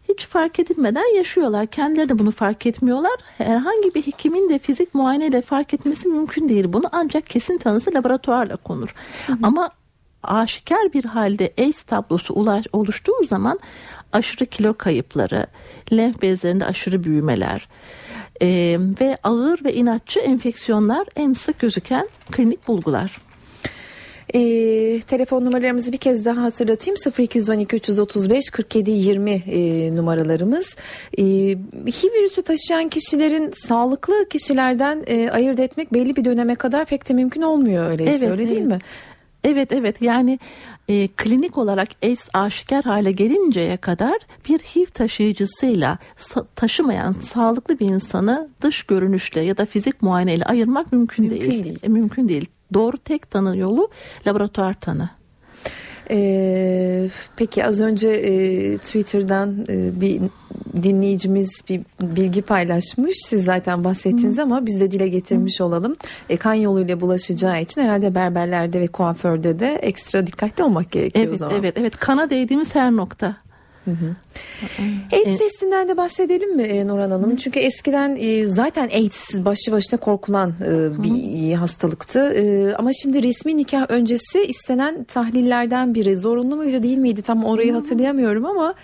hiç 0.08 0.26
fark 0.26 0.60
edilmeden 0.60 1.16
yaşıyorlar. 1.16 1.66
Kendileri 1.66 2.08
de 2.08 2.18
bunu 2.18 2.30
fark 2.30 2.66
etmiyorlar. 2.66 3.12
Herhangi 3.38 3.94
bir 3.94 4.02
hekimin 4.02 4.48
de 4.48 4.58
fizik 4.58 4.94
muayeneyle 4.94 5.42
fark 5.42 5.74
etmesi 5.74 6.08
mümkün 6.08 6.48
değil. 6.48 6.72
Bunu 6.72 6.84
ancak 6.92 7.26
kesin 7.26 7.58
tanısı 7.58 7.94
laboratuvarla 7.94 8.56
konur. 8.56 8.94
Hı 9.26 9.32
hı. 9.32 9.36
Ama 9.42 9.70
aşikar 10.22 10.92
bir 10.92 11.04
halde 11.04 11.52
AIDS 11.58 11.82
tablosu 11.82 12.34
ulaş, 12.34 12.66
oluştuğu 12.72 13.24
zaman 13.24 13.60
aşırı 14.12 14.46
kilo 14.46 14.74
kayıpları, 14.74 15.46
lenf 15.92 16.22
bezlerinde 16.22 16.66
aşırı 16.66 17.04
büyümeler 17.04 17.68
e, 18.42 18.78
ve 19.00 19.16
ağır 19.22 19.64
ve 19.64 19.74
inatçı 19.74 20.20
enfeksiyonlar 20.20 21.06
en 21.16 21.32
sık 21.32 21.58
gözüken 21.58 22.08
klinik 22.30 22.68
bulgular. 22.68 23.18
E, 24.34 24.40
telefon 25.00 25.44
numaralarımızı 25.44 25.92
bir 25.92 25.96
kez 25.96 26.24
daha 26.24 26.42
hatırlatayım. 26.42 26.96
0212 27.18 27.76
335 27.76 28.50
47 28.50 28.90
20 28.90 29.30
e, 29.30 29.96
numaralarımız. 29.96 30.76
E, 31.18 31.22
HIV 31.86 32.12
virüsü 32.14 32.42
taşıyan 32.42 32.88
kişilerin 32.88 33.50
sağlıklı 33.50 34.28
kişilerden 34.28 35.04
e, 35.06 35.30
ayırt 35.30 35.60
etmek 35.60 35.92
belli 35.92 36.16
bir 36.16 36.24
döneme 36.24 36.54
kadar 36.54 36.84
pek 36.84 37.08
de 37.08 37.14
mümkün 37.14 37.42
olmuyor 37.42 37.90
öyleyse 37.90 38.18
Evet, 38.18 38.30
öyle 38.30 38.48
değil 38.48 38.60
evet. 38.60 38.72
mi? 38.72 38.78
Evet 39.44 39.72
evet 39.72 40.02
yani 40.02 40.38
e, 40.88 41.08
klinik 41.08 41.58
olarak 41.58 41.88
AIDS 42.02 42.28
aşikar 42.34 42.84
hale 42.84 43.12
gelinceye 43.12 43.76
kadar 43.76 44.18
bir 44.48 44.58
HIV 44.58 44.84
taşıyıcısıyla 44.86 45.98
sa- 46.18 46.46
taşımayan 46.56 47.12
sağlıklı 47.12 47.78
bir 47.78 47.86
insanı 47.88 48.48
dış 48.62 48.82
görünüşle 48.82 49.40
ya 49.40 49.56
da 49.56 49.66
fizik 49.66 50.02
muayeneyle 50.02 50.44
ayırmak 50.44 50.92
mümkün, 50.92 51.24
Mümkün 51.24 51.50
değil. 51.50 51.64
değil. 51.64 51.78
E, 51.82 51.88
mümkün 51.88 52.28
değil. 52.28 52.46
Doğru 52.74 52.96
tek 52.96 53.30
tanı 53.30 53.56
yolu 53.56 53.88
laboratuvar 54.26 54.74
tanı. 54.74 55.10
Ee, 56.12 57.08
peki 57.36 57.64
az 57.64 57.80
önce 57.80 58.08
e, 58.08 58.78
Twitter'dan 58.78 59.66
e, 59.68 60.00
bir 60.00 60.20
dinleyicimiz 60.82 61.50
bir 61.68 61.80
bilgi 62.00 62.42
paylaşmış. 62.42 63.16
Siz 63.24 63.44
zaten 63.44 63.84
bahsettiniz 63.84 64.38
ama 64.38 64.66
biz 64.66 64.80
de 64.80 64.90
dile 64.90 65.08
getirmiş 65.08 65.60
olalım. 65.60 65.96
E, 66.30 66.36
kan 66.36 66.54
yoluyla 66.54 67.00
bulaşacağı 67.00 67.60
için 67.60 67.82
herhalde 67.82 68.14
berberlerde 68.14 68.80
ve 68.80 68.86
kuaförde 68.86 69.58
de 69.58 69.74
ekstra 69.74 70.26
dikkatli 70.26 70.64
olmak 70.64 70.90
gerekiyor 70.92 71.24
o 71.24 71.28
Evet 71.28 71.38
zaman. 71.38 71.54
evet 71.58 71.74
evet 71.78 71.96
kana 71.96 72.30
değdiğimiz 72.30 72.74
her 72.74 72.92
nokta. 72.92 73.36
AIDS 75.12 75.38
testinden 75.38 75.88
de 75.88 75.96
bahsedelim 75.96 76.56
mi 76.56 76.62
e, 76.62 76.86
Nurhan 76.86 77.10
Hanım? 77.10 77.36
Çünkü 77.36 77.60
eskiden 77.60 78.16
e, 78.20 78.44
zaten 78.44 78.88
AIDS 78.94 79.34
başlı 79.34 79.72
başına 79.72 80.00
korkulan 80.00 80.50
e, 80.50 81.02
bir 81.02 81.54
hastalıktı. 81.54 82.32
E, 82.32 82.74
Ama 82.74 82.90
şimdi 83.02 83.22
resmi 83.22 83.56
nikah 83.56 83.90
öncesi 83.90 84.42
istenen 84.44 85.04
tahlillerden 85.04 85.94
biri. 85.94 86.16
Zorunlu 86.16 86.56
muydu 86.56 86.82
değil 86.82 86.98
miydi? 86.98 87.22
Tam 87.22 87.44
orayı 87.44 87.72
hatırlayamıyorum 87.72 88.44
ama 88.46 88.68
E, 88.70 88.74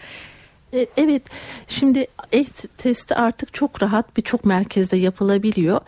Evet, 0.72 1.22
şimdi 1.68 2.06
AIDS 2.32 2.64
testi 2.78 3.14
artık 3.14 3.54
çok 3.54 3.82
rahat 3.82 4.16
birçok 4.16 4.44
merkezde 4.44 4.96
yapılabiliyor. 4.96 5.80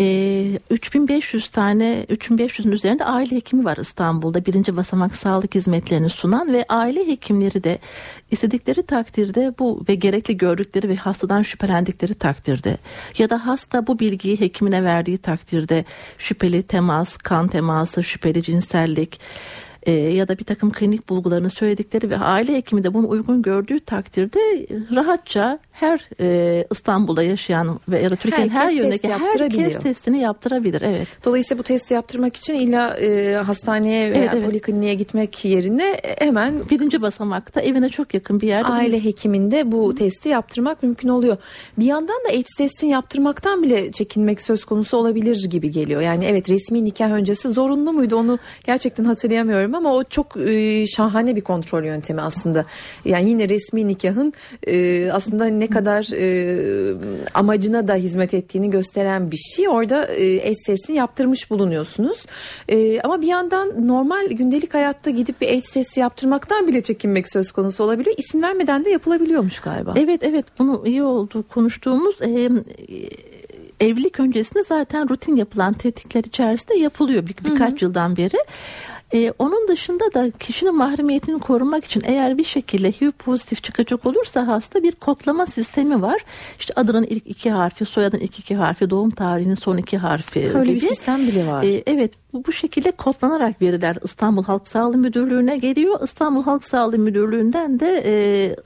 E, 0.00 0.58
3500 0.70 1.48
tane, 1.48 2.06
3500'ün 2.08 2.72
üzerinde 2.72 3.04
aile 3.04 3.36
hekimi 3.36 3.64
var 3.64 3.76
İstanbul'da. 3.76 4.46
Birinci 4.46 4.76
basamak 4.76 5.16
sağlık 5.16 5.54
hizmetlerini 5.54 6.08
sunan 6.08 6.52
ve 6.52 6.64
aile 6.68 7.06
hekimleri 7.06 7.64
de 7.64 7.78
istedikleri 8.30 8.82
takdirde 8.82 9.54
bu 9.58 9.84
ve 9.88 9.94
gerekli 9.94 10.36
gördükleri 10.36 10.88
ve 10.88 10.96
hastadan 10.96 11.42
şüphelendikleri 11.42 12.14
takdirde 12.14 12.78
ya 13.18 13.30
da 13.30 13.46
hasta 13.46 13.86
bu 13.86 13.98
bilgiyi 13.98 14.40
hekimine 14.40 14.84
verdiği 14.84 15.18
takdirde 15.18 15.84
şüpheli 16.18 16.62
temas, 16.62 17.16
kan 17.16 17.48
teması, 17.48 18.04
şüpheli 18.04 18.42
cinsellik, 18.42 19.20
e, 19.86 19.92
ya 19.92 20.28
da 20.28 20.38
bir 20.38 20.44
takım 20.44 20.70
klinik 20.70 21.08
bulgularını 21.08 21.50
söyledikleri 21.50 22.10
ve 22.10 22.16
aile 22.16 22.54
hekimi 22.54 22.84
de 22.84 22.94
bunu 22.94 23.08
uygun 23.08 23.42
gördüğü 23.42 23.80
takdirde 23.80 24.66
rahatça 24.96 25.58
her 25.74 26.08
e, 26.20 26.64
İstanbul'da 26.70 27.22
yaşayan 27.22 27.80
ve 27.88 28.00
ya 28.00 28.10
da 28.10 28.16
Türkiye'nin 28.16 28.50
her 28.50 28.70
yerindeki 28.70 29.08
herkes 29.08 29.78
testini 29.78 30.18
yaptırabilir. 30.20 30.82
Evet. 30.82 31.08
Dolayısıyla 31.24 31.58
bu 31.58 31.62
testi 31.62 31.94
yaptırmak 31.94 32.36
için 32.36 32.54
illa 32.54 32.96
e, 32.96 33.34
hastaneye 33.34 34.10
veya 34.10 34.22
Evet, 34.22 34.30
evet. 34.34 34.46
polikliniğe 34.46 34.94
gitmek 34.94 35.44
yerine 35.44 36.00
hemen 36.18 36.54
Birinci 36.70 37.02
basamakta 37.02 37.60
evine 37.60 37.88
çok 37.88 38.14
yakın 38.14 38.40
bir 38.40 38.48
yerde. 38.48 38.68
aile 38.68 39.04
hekiminde 39.04 39.72
bu 39.72 39.94
testi 39.94 40.28
yaptırmak 40.28 40.82
mümkün 40.82 41.08
oluyor. 41.08 41.36
Bir 41.78 41.84
yandan 41.84 42.16
da 42.28 42.28
AIDS 42.28 42.56
testini 42.58 42.90
yaptırmaktan 42.90 43.62
bile 43.62 43.92
çekinmek 43.92 44.40
söz 44.40 44.64
konusu 44.64 44.96
olabilir 44.96 45.46
gibi 45.50 45.70
geliyor. 45.70 46.00
Yani 46.00 46.24
evet 46.24 46.50
resmi 46.50 46.84
nikah 46.84 47.10
öncesi 47.10 47.48
zorunlu 47.48 47.92
muydu 47.92 48.16
onu 48.16 48.38
gerçekten 48.66 49.04
hatırlayamıyorum 49.04 49.74
ama 49.74 49.94
o 49.94 50.04
çok 50.04 50.36
e, 50.36 50.86
şahane 50.86 51.36
bir 51.36 51.40
kontrol 51.40 51.84
yöntemi 51.84 52.20
aslında. 52.20 52.64
Yani 53.04 53.28
yine 53.28 53.48
resmi 53.48 53.86
nikahın 53.86 54.32
e, 54.66 55.10
aslında 55.12 55.44
ne 55.46 55.63
kadar 55.66 56.08
e, 56.12 56.94
amacına 57.34 57.88
da 57.88 57.94
hizmet 57.94 58.34
ettiğini 58.34 58.70
gösteren 58.70 59.30
bir 59.30 59.36
şey. 59.36 59.68
Orada 59.68 60.04
e, 60.04 60.46
AIDS 60.46 60.62
testini 60.66 60.96
yaptırmış 60.96 61.50
bulunuyorsunuz. 61.50 62.26
E, 62.68 63.00
ama 63.00 63.22
bir 63.22 63.26
yandan 63.26 63.88
normal 63.88 64.26
gündelik 64.26 64.74
hayatta 64.74 65.10
gidip 65.10 65.40
bir 65.40 65.48
AIDS 65.48 65.70
testi 65.70 66.00
yaptırmaktan 66.00 66.68
bile 66.68 66.80
çekinmek 66.80 67.32
söz 67.32 67.52
konusu 67.52 67.84
olabiliyor. 67.84 68.16
İsim 68.18 68.42
vermeden 68.42 68.84
de 68.84 68.90
yapılabiliyormuş 68.90 69.60
galiba. 69.60 69.94
Evet 69.96 70.22
evet 70.22 70.46
bunu 70.58 70.82
iyi 70.86 71.02
oldu 71.02 71.44
konuştuğumuz 71.48 72.22
e, 72.22 72.50
evlilik 73.80 74.20
öncesinde 74.20 74.62
zaten 74.64 75.08
rutin 75.08 75.36
yapılan 75.36 75.72
tetkikler 75.72 76.24
içerisinde 76.24 76.78
yapılıyor 76.78 77.26
bir, 77.26 77.36
birkaç 77.44 77.82
yıldan 77.82 78.16
beri. 78.16 78.36
E, 79.14 79.32
onun 79.38 79.68
dışında 79.68 80.14
da 80.14 80.30
kişinin 80.30 80.76
mahremiyetini 80.76 81.40
korumak 81.40 81.84
için 81.84 82.02
eğer 82.04 82.38
bir 82.38 82.44
şekilde 82.44 82.92
HIV 82.92 83.10
pozitif 83.10 83.62
çıkacak 83.62 84.06
olursa 84.06 84.46
hasta 84.46 84.82
bir 84.82 84.92
kodlama 84.92 85.46
sistemi 85.46 86.02
var. 86.02 86.24
İşte 86.58 86.72
adının 86.76 87.04
ilk 87.04 87.26
iki 87.26 87.50
harfi, 87.50 87.84
soyadın 87.84 88.18
ilk 88.18 88.38
iki 88.38 88.54
harfi, 88.54 88.90
doğum 88.90 89.10
tarihinin 89.10 89.54
son 89.54 89.76
iki 89.76 89.98
harfi 89.98 90.40
Öyle 90.40 90.64
gibi. 90.64 90.74
bir 90.74 90.78
sistem 90.78 91.26
bile 91.26 91.46
var. 91.46 91.62
E, 91.62 91.82
evet 91.86 92.12
bu, 92.34 92.44
bu 92.46 92.52
şekilde 92.52 92.90
kodlanarak 92.90 93.62
veriler 93.62 93.96
İstanbul 94.04 94.44
Halk 94.44 94.68
Sağlığı 94.68 94.98
Müdürlüğü'ne 94.98 95.56
geliyor. 95.56 96.00
İstanbul 96.02 96.42
Halk 96.42 96.64
Sağlığı 96.64 96.98
Müdürlüğü'nden 96.98 97.80
de 97.80 98.02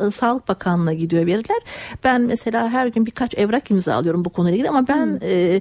e, 0.06 0.10
Sağlık 0.10 0.48
Bakanlığı'na 0.48 0.92
gidiyor 0.94 1.26
veriler. 1.26 1.58
Ben 2.04 2.20
mesela 2.22 2.68
her 2.68 2.87
gün 2.87 3.06
birkaç 3.06 3.34
evrak 3.38 3.70
imzalıyorum 3.70 4.25
bu 4.25 4.30
konuyla 4.30 4.54
ilgili 4.56 4.68
ama 4.68 4.88
ben 4.88 5.20
e, 5.22 5.60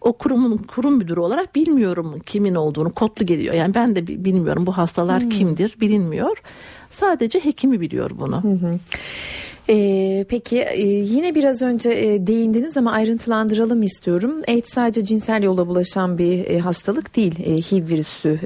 o 0.00 0.12
kurumun 0.12 0.56
kurum 0.56 0.96
müdürü 0.96 1.20
olarak 1.20 1.54
bilmiyorum 1.54 2.18
kimin 2.26 2.54
olduğunu 2.54 2.92
kodlu 2.92 3.26
geliyor. 3.26 3.54
Yani 3.54 3.74
ben 3.74 3.96
de 3.96 4.06
bi- 4.06 4.24
bilmiyorum 4.24 4.66
bu 4.66 4.76
hastalar 4.78 5.30
kimdir 5.30 5.76
bilinmiyor. 5.80 6.42
Sadece 6.90 7.44
hekimi 7.44 7.80
biliyor 7.80 8.10
bunu. 8.20 8.42
Ee, 9.72 10.24
peki 10.28 10.58
e, 10.58 10.86
yine 10.86 11.34
biraz 11.34 11.62
önce 11.62 11.90
e, 11.90 12.26
değindiniz 12.26 12.76
ama 12.76 12.92
ayrıntılandıralım 12.92 13.82
istiyorum. 13.82 14.42
AIDS 14.48 14.72
sadece 14.72 15.04
cinsel 15.04 15.42
yolla 15.42 15.66
bulaşan 15.66 16.18
bir 16.18 16.46
e, 16.46 16.58
hastalık 16.58 17.16
değil 17.16 17.34
e, 17.40 17.56
HIV 17.56 17.88
virüsü. 17.88 18.38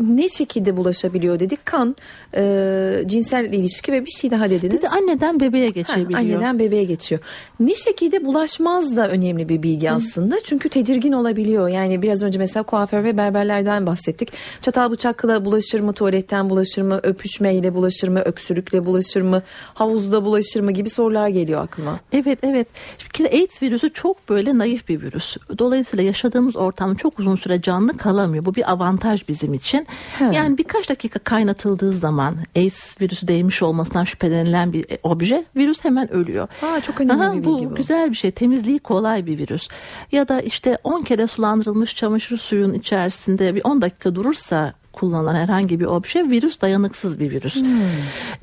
Ne 0.00 0.28
şekilde 0.28 0.76
bulaşabiliyor 0.76 1.40
dedik? 1.40 1.66
Kan, 1.66 1.96
e, 2.36 3.02
cinsel 3.06 3.52
ilişki 3.52 3.92
ve 3.92 4.04
bir 4.04 4.10
şey 4.10 4.30
daha 4.30 4.50
dediniz. 4.50 4.76
Bir 4.76 4.82
de 4.82 4.88
anneden 4.88 5.40
bebeğe 5.40 5.66
Ha, 5.66 5.72
geçebiliyor. 5.72 6.20
anneden 6.20 6.58
bebeğe 6.58 6.84
geçiyor. 6.84 7.20
Ne 7.60 7.74
şekilde 7.74 8.24
bulaşmaz 8.24 8.96
da 8.96 9.08
önemli 9.10 9.48
bir 9.48 9.62
bilgi 9.62 9.90
aslında. 9.90 10.40
Çünkü 10.44 10.68
tedirgin 10.68 11.12
olabiliyor. 11.12 11.68
Yani 11.68 12.02
biraz 12.02 12.22
önce 12.22 12.38
mesela 12.38 12.62
kuaför 12.62 13.04
ve 13.04 13.16
berberlerden 13.16 13.86
bahsettik. 13.86 14.32
Çatal 14.60 14.90
bıçakla 14.90 15.44
bulaşır 15.44 15.80
mı, 15.80 15.92
tuvaletten 15.92 16.50
bulaşır 16.50 16.82
mı, 16.82 17.00
öpüşmeyle 17.02 17.74
bulaşır 17.74 18.08
mı, 18.08 18.20
öksürükle 18.20 18.86
bulaşır 18.86 19.22
mı, 19.22 19.42
havuzda 19.74 20.24
bulaşır 20.24 20.60
mı 20.60 20.72
gibi 20.72 20.90
sorular 20.90 21.28
geliyor 21.28 21.62
aklıma. 21.62 22.00
Evet 22.12 22.38
evet. 22.42 22.68
Bir 23.04 23.08
kere 23.08 23.28
AIDS 23.28 23.62
virüsü 23.62 23.92
çok 23.92 24.28
böyle 24.28 24.58
naif 24.58 24.88
bir 24.88 25.02
virüs. 25.02 25.36
Dolayısıyla 25.58 26.04
yaşadığımız 26.04 26.56
ortam 26.56 26.94
çok 26.94 27.18
uzun 27.18 27.36
süre 27.36 27.62
canlı 27.62 27.96
kalamıyor. 27.96 28.44
Bu 28.44 28.54
bir 28.54 28.70
avantaj 28.72 29.28
bizim 29.28 29.54
için. 29.54 29.86
He. 30.18 30.24
Yani 30.24 30.58
birkaç 30.58 30.88
dakika 30.88 31.18
kaynatıldığı 31.18 31.92
zaman 31.92 32.36
AIDS 32.56 33.00
virüsü 33.00 33.28
değmiş 33.28 33.62
olmasından 33.62 34.04
şüphelenilen 34.04 34.72
bir 34.72 34.86
obje 35.02 35.44
virüs 35.56 35.84
hemen 35.84 36.12
ölüyor. 36.12 36.48
Aa, 36.62 36.80
çok 36.80 37.00
önemli 37.00 37.22
Aha, 37.24 37.32
bir 37.34 37.44
bu, 37.44 37.56
bilgi 37.56 37.70
bu. 37.70 37.74
güzel 37.74 38.10
bir 38.10 38.16
şey. 38.16 38.30
Temizliği 38.30 38.78
kolay 38.78 39.26
bir 39.26 39.38
virüs. 39.38 39.68
Ya 40.12 40.28
da 40.28 40.40
işte 40.40 40.78
10 40.84 41.02
kere 41.02 41.26
sulandırılmış 41.26 41.96
çamaşır 41.96 42.36
suyun 42.36 42.74
içerisinde 42.74 43.54
bir 43.54 43.60
10 43.64 43.82
dakika 43.82 44.14
durursa 44.14 44.74
kullanılan 44.92 45.34
herhangi 45.34 45.80
bir 45.80 45.84
obje 45.84 46.30
virüs 46.30 46.60
dayanıksız 46.60 47.20
bir 47.20 47.30
virüs. 47.30 47.54
Hmm. 47.56 47.80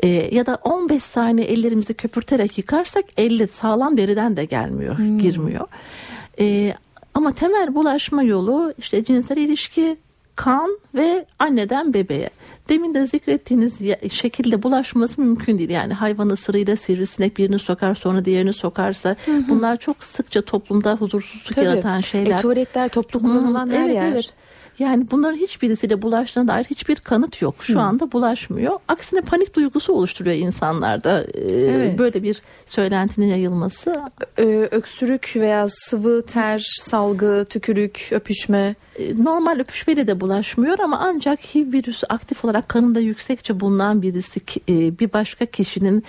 Ee, 0.04 0.08
ya 0.36 0.46
da 0.46 0.56
15 0.63 1.04
saniye 1.04 1.48
ellerimizi 1.48 1.94
köpürterek 1.94 2.58
yıkarsak 2.58 3.06
elle 3.18 3.48
sağlam 3.48 3.98
deriden 3.98 4.38
de 4.38 4.46
gelmiyor, 4.46 4.98
Hmm. 4.98 5.20
girmiyor. 5.20 5.68
Ee, 6.39 6.74
ama 7.13 7.32
temel 7.34 7.75
bulaşma 7.75 8.24
yolu 8.24 8.74
işte 8.77 9.04
cinsel 9.06 9.38
ilişki, 9.38 9.98
kan 10.38 10.79
ve 10.96 11.25
anneden 11.39 11.94
bebeğe. 11.94 12.29
Demin 12.70 12.94
de 12.94 13.08
zikrettiğiniz 13.08 13.79
şekilde 14.12 14.63
bulaşması 14.63 15.22
mümkün 15.22 15.58
değil. 15.58 15.70
Yani 15.70 15.94
hayvan 15.94 16.29
ısırığıyla 16.29 16.75
sivrisinek 16.75 17.38
birini 17.38 17.60
sokar 17.60 17.96
sonra 17.96 18.25
diğerini 18.25 18.53
sokarsa 18.53 19.15
bunlar 19.50 19.77
çok 19.77 20.03
sıkça 20.03 20.41
toplumda 20.41 20.94
huzursuzluk 20.94 21.56
Tabii. 21.56 21.65
yaratan 21.65 22.01
şeyler. 22.01 22.39
E, 22.39 22.41
tuvaletler 22.41 22.88
toplu 22.88 23.20
kullanılan 23.20 23.70
Hı, 23.70 23.74
her 23.74 23.86
evet, 23.86 23.96
yer. 23.96 24.12
Evet. 24.12 24.34
Yani 24.79 25.12
bunların 25.12 25.38
hiçbirisiyle 25.38 26.01
bulaştığına 26.01 26.48
dair 26.48 26.65
hiçbir 26.65 26.96
kanıt 26.96 27.41
yok. 27.41 27.55
Şu 27.62 27.79
anda 27.79 28.12
bulaşmıyor. 28.12 28.79
Aksine 28.88 29.22
panik 29.22 29.55
duygusu 29.55 29.93
oluşturuyor 29.93 30.36
insanlarda. 30.36 31.24
Ee, 31.34 31.67
Evet. 31.77 31.98
Böyle 32.00 32.24
bir 32.24 32.41
söylentinin 32.65 33.27
yayılması. 33.27 33.93
Ee, 34.39 34.67
öksürük 34.72 35.31
veya 35.36 35.67
sıvı, 35.69 36.22
ter, 36.25 36.67
salgı, 36.79 37.46
tükürük, 37.50 38.07
öpüşme. 38.12 38.75
Ee, 39.00 39.24
Normal 39.24 39.60
öpüşmeyle 39.60 40.07
de 40.07 40.22
bulaşmıyor 40.22 40.79
ama 40.79 41.00
ancak 41.00 41.39
HIV 41.39 41.74
virüsü 41.74 42.07
aktif 42.10 42.46
olarak 42.46 42.69
kanında 42.69 43.00
yüksekçe 43.00 43.60
bulunan 43.60 44.01
birisi 44.01 44.39
e, 44.69 45.00
bir 45.00 45.13
başka 45.13 45.46
kişinin 45.46 46.03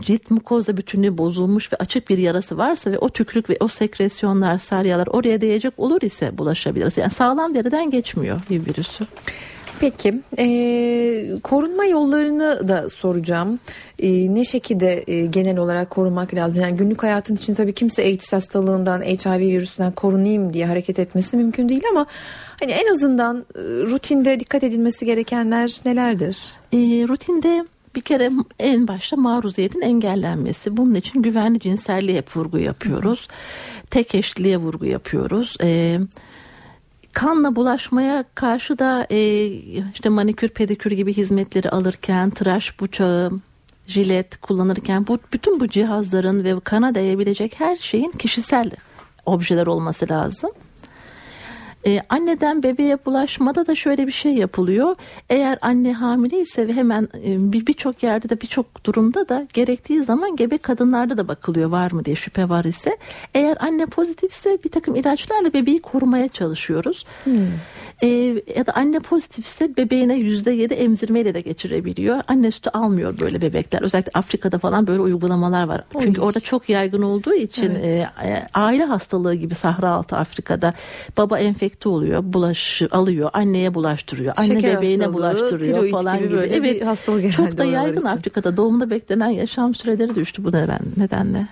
cilt 0.00 0.30
mukozda 0.30 0.76
bütünlüğü 0.76 1.18
bozulmuş 1.18 1.72
ve 1.72 1.76
açık 1.76 2.10
bir 2.10 2.18
yarası 2.18 2.58
varsa 2.58 2.90
ve 2.90 2.98
o 2.98 3.08
tükürük 3.08 3.50
ve 3.50 3.56
o 3.60 3.68
sekresyonlar, 3.68 4.58
saryalar 4.58 5.06
oraya 5.06 5.40
değecek 5.40 5.74
olur 5.76 6.02
ise 6.02 6.38
bulaşabiliriz. 6.38 6.96
Yani 6.96 7.10
sağlam 7.10 7.54
deriden 7.54 7.90
geçmiyor 8.12 8.40
HIV 8.50 8.66
virüsü. 8.66 9.06
Peki 9.80 10.14
e, 10.38 11.40
korunma 11.42 11.84
yollarını 11.84 12.68
da 12.68 12.88
soracağım. 12.88 13.58
E, 13.98 14.34
ne 14.34 14.44
şekilde 14.44 15.04
e, 15.06 15.26
genel 15.26 15.58
olarak 15.58 15.90
korunmak 15.90 16.34
lazım? 16.34 16.60
Yani 16.60 16.76
günlük 16.76 17.02
hayatın 17.02 17.36
için 17.36 17.54
tabii 17.54 17.74
kimse 17.74 18.02
AIDS 18.02 18.32
hastalığından, 18.32 19.00
HIV 19.02 19.40
virüsünden 19.40 19.92
korunayım 19.92 20.52
diye 20.52 20.66
hareket 20.66 20.98
etmesi 20.98 21.36
mümkün 21.36 21.68
değil 21.68 21.82
ama 21.90 22.06
hani 22.60 22.72
en 22.72 22.92
azından 22.92 23.46
e, 23.54 23.60
rutinde 23.60 24.40
dikkat 24.40 24.62
edilmesi 24.62 25.04
gerekenler 25.06 25.80
nelerdir? 25.84 26.38
E, 26.72 26.78
rutinde 27.08 27.64
bir 27.94 28.00
kere 28.00 28.30
en 28.58 28.88
başta 28.88 29.16
maruziyetin 29.16 29.80
engellenmesi. 29.80 30.76
Bunun 30.76 30.94
için 30.94 31.22
güvenli 31.22 31.60
cinselliğe 31.60 32.18
hep 32.18 32.36
vurgu 32.36 32.58
yapıyoruz. 32.58 33.28
Tek 33.90 34.14
eşliliğe 34.14 34.56
vurgu 34.56 34.86
yapıyoruz. 34.86 35.56
Ee, 35.62 35.98
kanla 37.12 37.56
bulaşmaya 37.56 38.24
karşı 38.34 38.78
da 38.78 39.06
e, 39.10 39.46
işte 39.94 40.08
manikür 40.08 40.48
pedikür 40.48 40.90
gibi 40.90 41.14
hizmetleri 41.14 41.70
alırken 41.70 42.30
tıraş 42.30 42.80
bıçağı 42.80 43.30
jilet 43.86 44.36
kullanırken 44.36 45.06
bu 45.06 45.18
bütün 45.32 45.60
bu 45.60 45.68
cihazların 45.68 46.44
ve 46.44 46.60
kana 46.60 46.94
değebilecek 46.94 47.60
her 47.60 47.76
şeyin 47.76 48.10
kişisel 48.10 48.70
objeler 49.26 49.66
olması 49.66 50.08
lazım. 50.10 50.50
Ee, 51.86 52.00
anneden 52.08 52.62
bebeğe 52.62 52.98
bulaşmada 53.04 53.66
da 53.66 53.74
şöyle 53.74 54.06
bir 54.06 54.12
şey 54.12 54.34
yapılıyor. 54.34 54.96
Eğer 55.30 55.58
anne 55.60 55.92
hamile 55.92 56.40
ise 56.40 56.68
ve 56.68 56.72
hemen 56.72 57.08
e, 57.24 57.52
bir 57.52 57.66
birçok 57.66 58.02
yerde 58.02 58.28
de 58.28 58.40
birçok 58.40 58.86
durumda 58.86 59.28
da 59.28 59.46
gerektiği 59.54 60.02
zaman 60.02 60.36
gebe 60.36 60.58
kadınlarda 60.58 61.16
da 61.16 61.28
bakılıyor 61.28 61.70
var 61.70 61.92
mı 61.92 62.04
diye 62.04 62.16
şüphe 62.16 62.48
var 62.48 62.64
ise. 62.64 62.96
Eğer 63.34 63.56
anne 63.60 63.86
pozitifse 63.86 64.58
bir 64.64 64.68
takım 64.68 64.96
ilaçlarla 64.96 65.52
bebeği 65.52 65.80
korumaya 65.82 66.28
çalışıyoruz. 66.28 67.06
Hmm. 67.24 67.32
Ee, 68.02 68.08
ya 68.56 68.66
da 68.66 68.72
anne 68.74 68.98
pozitifse 68.98 69.76
bebeğine 69.76 70.14
yüzde 70.14 70.50
yedi 70.50 70.74
emzirmeyle 70.74 71.34
de 71.34 71.40
geçirebiliyor. 71.40 72.22
Anne 72.28 72.50
sütü 72.50 72.70
almıyor 72.70 73.18
böyle 73.18 73.42
bebekler. 73.42 73.82
Özellikle 73.82 74.10
Afrika'da 74.14 74.58
falan 74.58 74.86
böyle 74.86 75.00
uygulamalar 75.00 75.64
var. 75.64 75.84
Oy. 75.94 76.02
Çünkü 76.02 76.20
orada 76.20 76.40
çok 76.40 76.68
yaygın 76.68 77.02
olduğu 77.02 77.34
için 77.34 77.70
evet. 77.70 78.08
e, 78.24 78.46
aile 78.54 78.84
hastalığı 78.84 79.34
gibi 79.34 79.54
Sahra 79.54 79.90
altı 79.90 80.16
Afrika'da 80.16 80.74
baba 81.16 81.38
enfeksiyon 81.38 81.71
enfekte 81.72 81.88
oluyor, 81.88 82.22
bulaş 82.24 82.82
alıyor, 82.90 83.30
anneye 83.32 83.74
bulaştırıyor, 83.74 84.34
anne 84.36 84.54
Şeker 84.54 84.76
bebeğine 84.76 85.12
bulaştırıyor 85.12 85.90
falan 85.90 86.18
gibi. 86.18 86.32
Böyle 86.32 86.54
evet, 86.54 86.80
bir 86.80 86.86
hastalık 86.86 87.32
çok 87.32 87.56
da 87.56 87.64
yaygın 87.64 87.96
için. 87.96 88.06
Afrika'da 88.06 88.56
doğumda 88.56 88.90
beklenen 88.90 89.28
yaşam 89.28 89.74
süreleri 89.74 90.14
düştü 90.14 90.44
bu 90.44 90.48
neden, 90.48 90.80
nedenle. 90.96 91.48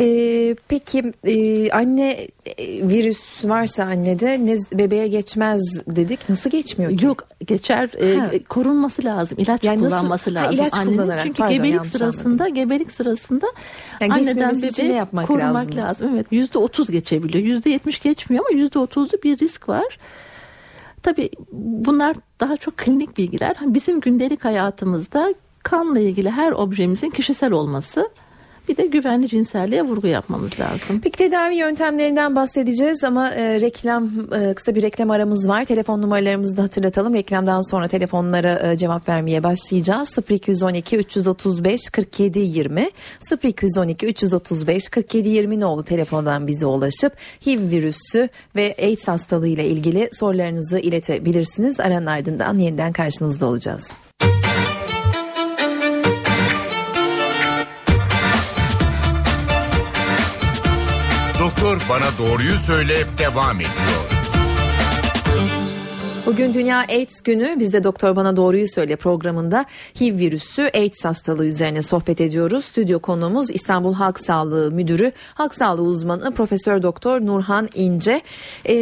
Ee, 0.00 0.56
peki 0.68 1.12
e, 1.24 1.70
anne 1.70 2.10
e, 2.46 2.88
virüs 2.88 3.44
varsa 3.44 3.84
annede 3.84 4.46
ne, 4.46 4.56
bebeğe 4.78 5.08
geçmez 5.08 5.60
dedik. 5.86 6.28
Nasıl 6.28 6.50
geçmiyor 6.50 6.98
ki? 6.98 7.06
Yok 7.06 7.24
geçer 7.46 7.90
e, 7.98 8.42
korunması 8.42 9.04
lazım. 9.04 9.38
İlaç 9.40 9.64
yani 9.64 9.78
kullanması 9.80 10.10
nasıl, 10.10 10.34
lazım. 10.34 10.58
Ha, 10.58 10.62
ilaç 10.62 10.74
Annenin. 10.74 10.96
kullanarak. 10.96 11.24
Çünkü 11.24 11.38
pardon, 11.38 11.54
gebelik 11.54 11.86
sırasında 11.86 12.44
anladım. 12.44 12.54
gebelik 12.54 12.92
sırasında 12.92 13.46
yani 14.00 14.12
anneden 14.12 14.62
bebeği 14.62 14.92
yapmak 14.92 15.26
korumak 15.26 15.54
lazım. 15.54 15.76
lazım. 15.76 16.10
Evet 16.14 16.26
yüzde 16.30 16.58
otuz 16.58 16.90
geçebiliyor. 16.90 17.44
Yüzde 17.44 17.70
yetmiş 17.70 18.00
geçmiyor 18.00 18.44
ama 18.48 18.60
yüzde 18.60 18.78
otuzlu 18.78 19.18
bir 19.22 19.38
risk 19.38 19.68
var. 19.68 19.98
Tabii 21.02 21.30
bunlar 21.52 22.16
daha 22.40 22.56
çok 22.56 22.76
klinik 22.76 23.18
bilgiler. 23.18 23.56
Bizim 23.60 24.00
gündelik 24.00 24.44
hayatımızda 24.44 25.34
kanla 25.62 26.00
ilgili 26.00 26.30
her 26.30 26.52
objemizin 26.52 27.10
kişisel 27.10 27.52
olması 27.52 28.10
bir 28.68 28.76
de 28.76 28.86
güvenli 28.86 29.28
cinselliğe 29.28 29.82
vurgu 29.82 30.06
yapmamız 30.06 30.60
lazım. 30.60 31.00
Peki 31.00 31.16
tedavi 31.16 31.56
yöntemlerinden 31.56 32.36
bahsedeceğiz 32.36 33.04
ama 33.04 33.30
e, 33.30 33.60
reklam 33.60 34.10
e, 34.34 34.54
kısa 34.54 34.74
bir 34.74 34.82
reklam 34.82 35.10
aramız 35.10 35.48
var. 35.48 35.64
Telefon 35.64 36.02
numaralarımızı 36.02 36.56
da 36.56 36.62
hatırlatalım. 36.62 37.14
Reklamdan 37.14 37.70
sonra 37.70 37.88
telefonlara 37.88 38.70
e, 38.72 38.76
cevap 38.76 39.08
vermeye 39.08 39.42
başlayacağız. 39.42 40.18
0212 40.30 40.96
335 40.96 41.90
47 41.90 42.38
20 42.38 42.90
0212 43.44 44.06
335 44.06 44.88
47 44.88 45.28
20 45.28 45.60
nolu 45.60 45.84
telefondan 45.84 46.46
bize 46.46 46.66
ulaşıp 46.66 47.12
HIV 47.46 47.70
virüsü 47.70 48.28
ve 48.56 48.76
AIDS 48.82 49.08
hastalığı 49.08 49.48
ile 49.48 49.68
ilgili 49.68 50.10
sorularınızı 50.12 50.78
iletebilirsiniz. 50.78 51.80
Aranın 51.80 52.06
ardından 52.06 52.58
yeniden 52.58 52.92
karşınızda 52.92 53.46
olacağız. 53.46 53.90
Doktor 61.60 61.88
Bana 61.88 62.18
Doğruyu 62.18 62.56
Söyle 62.56 63.06
devam 63.18 63.60
ediyor. 63.60 64.17
Bugün 66.28 66.54
Dünya 66.54 66.78
AIDS 66.88 67.20
Günü. 67.20 67.56
Biz 67.58 67.72
de 67.72 67.84
Doktor 67.84 68.16
Bana 68.16 68.36
Doğruyu 68.36 68.66
Söyle 68.66 68.96
programında 68.96 69.64
HIV 70.00 70.18
virüsü 70.18 70.70
AIDS 70.74 71.04
hastalığı 71.04 71.46
üzerine 71.46 71.82
sohbet 71.82 72.20
ediyoruz. 72.20 72.64
Stüdyo 72.64 72.98
konuğumuz 72.98 73.50
İstanbul 73.50 73.94
Halk 73.94 74.20
Sağlığı 74.20 74.70
Müdürü, 74.70 75.12
Halk 75.34 75.54
Sağlığı 75.54 75.82
uzmanı 75.82 76.34
Profesör 76.34 76.82
Doktor 76.82 77.20
Nurhan 77.20 77.68
İnce. 77.74 78.22
E, 78.68 78.74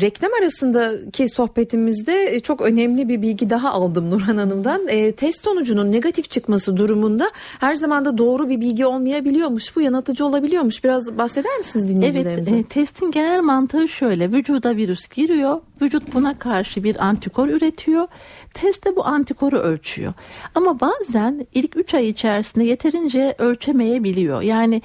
reklam 0.00 0.30
arasındaki 0.40 1.28
sohbetimizde 1.28 2.40
çok 2.40 2.60
önemli 2.60 3.08
bir 3.08 3.22
bilgi 3.22 3.50
daha 3.50 3.70
aldım 3.70 4.10
Nurhan 4.10 4.36
Hanım'dan. 4.36 4.88
E, 4.88 5.12
test 5.12 5.42
sonucunun 5.42 5.92
negatif 5.92 6.30
çıkması 6.30 6.76
durumunda 6.76 7.30
her 7.60 7.74
zaman 7.74 8.04
da 8.04 8.18
doğru 8.18 8.48
bir 8.48 8.60
bilgi 8.60 8.86
olmayabiliyormuş. 8.86 9.76
Bu 9.76 9.80
yanıltıcı 9.80 10.26
olabiliyormuş. 10.26 10.84
Biraz 10.84 11.18
bahseder 11.18 11.58
misiniz 11.58 11.88
dinleyicilerimize? 11.88 12.54
Evet, 12.54 12.64
e, 12.64 12.68
testin 12.68 13.10
genel 13.10 13.40
mantığı 13.40 13.88
şöyle. 13.88 14.32
Vücuda 14.32 14.76
virüs 14.76 15.08
giriyor. 15.08 15.60
Vücut 15.82 16.14
buna 16.14 16.38
karşı 16.38 16.63
bir 16.76 17.06
antikor 17.06 17.48
üretiyor. 17.48 18.08
Test 18.54 18.86
de 18.86 18.96
bu 18.96 19.06
antikoru 19.06 19.58
ölçüyor. 19.58 20.12
Ama 20.54 20.80
bazen 20.80 21.46
ilk 21.54 21.76
3 21.76 21.94
ay 21.94 22.08
içerisinde 22.08 22.64
yeterince 22.64 23.34
ölçemeyebiliyor. 23.38 24.42
Yani 24.42 24.82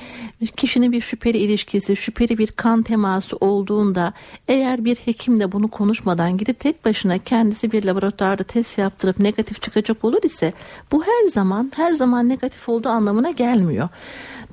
kişinin 0.57 0.91
bir 0.91 1.01
şüpheli 1.01 1.37
ilişkisi, 1.37 1.95
şüpheli 1.95 2.37
bir 2.37 2.47
kan 2.47 2.81
teması 2.81 3.35
olduğunda 3.35 4.13
eğer 4.47 4.85
bir 4.85 4.95
hekim 4.95 5.39
de 5.39 5.51
bunu 5.51 5.67
konuşmadan 5.67 6.37
gidip 6.37 6.59
tek 6.59 6.85
başına 6.85 7.17
kendisi 7.17 7.71
bir 7.71 7.83
laboratuvarda 7.83 8.43
test 8.43 8.77
yaptırıp 8.77 9.19
negatif 9.19 9.61
çıkacak 9.61 10.05
olur 10.05 10.23
ise 10.23 10.53
bu 10.91 11.03
her 11.03 11.27
zaman 11.27 11.71
her 11.75 11.93
zaman 11.93 12.29
negatif 12.29 12.69
olduğu 12.69 12.89
anlamına 12.89 13.31
gelmiyor 13.31 13.89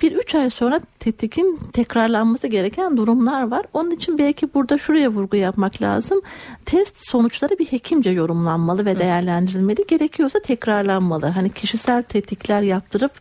bir 0.03 0.13
üç 0.13 0.35
ay 0.35 0.51
sonra 0.51 0.81
tetikin 1.01 1.57
tekrarlanması 1.73 2.47
gereken 2.47 2.97
durumlar 2.97 3.51
var. 3.51 3.67
Onun 3.73 3.91
için 3.91 4.19
belki 4.19 4.55
burada 4.55 4.79
şuraya 4.79 5.09
vurgu 5.09 5.37
yapmak 5.37 5.83
lazım. 5.83 6.21
Test 6.67 6.95
sonuçları 7.11 7.59
bir 7.59 7.67
hekimce 7.67 8.11
yorumlanmalı 8.11 8.87
ve 8.87 8.99
değerlendirilmeli. 8.99 9.85
Gerekiyorsa 9.89 10.39
tekrarlanmalı. 10.39 11.27
Hani 11.27 11.51
kişisel 11.51 12.03
tetikler 12.03 12.63
yaptırıp 12.63 13.13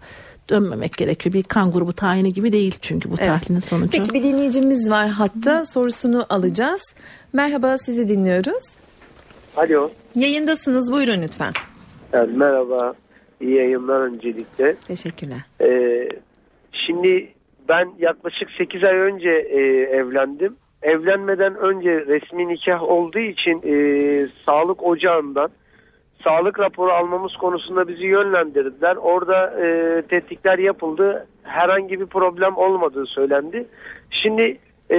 dönmemek 0.49 0.97
gerekiyor. 0.97 1.33
Bir 1.33 1.43
kan 1.43 1.71
grubu 1.71 1.93
tayini 1.93 2.33
gibi 2.33 2.51
değil 2.51 2.75
çünkü 2.81 3.11
bu 3.11 3.15
evet. 3.19 3.27
tahlilin 3.27 3.59
sonucu. 3.59 3.91
Peki 3.91 4.13
bir 4.13 4.23
dinleyicimiz 4.23 4.91
var 4.91 5.07
hatta 5.07 5.65
sorusunu 5.65 6.25
alacağız. 6.29 6.95
Merhaba 7.33 7.77
sizi 7.77 8.09
dinliyoruz. 8.09 8.63
Alo. 9.57 9.91
Yayındasınız 10.15 10.91
buyurun 10.91 11.21
lütfen. 11.21 11.53
Evet, 12.13 12.29
merhaba. 12.35 12.93
İyi 13.41 13.55
yayınlar 13.55 13.99
öncelikle. 13.99 14.75
Teşekkürler. 14.75 15.37
Ee, 15.61 16.09
Şimdi 16.85 17.33
ben 17.69 17.91
yaklaşık 17.99 18.51
8 18.57 18.83
ay 18.83 18.95
önce 18.95 19.29
e, 19.29 19.59
evlendim. 19.97 20.55
Evlenmeden 20.81 21.55
önce 21.55 21.89
resmi 21.89 22.47
nikah 22.47 22.83
olduğu 22.83 23.19
için 23.19 23.61
e, 23.65 23.73
sağlık 24.45 24.83
ocağından 24.83 25.49
sağlık 26.23 26.59
raporu 26.59 26.91
almamız 26.91 27.33
konusunda 27.33 27.87
bizi 27.87 28.05
yönlendirdiler. 28.05 28.95
Orada 28.95 29.65
e, 29.65 30.01
tetkikler 30.01 30.59
yapıldı. 30.59 31.27
Herhangi 31.43 31.99
bir 31.99 32.05
problem 32.05 32.57
olmadığı 32.57 33.05
söylendi. 33.05 33.67
Şimdi 34.09 34.57
e, 34.89 34.97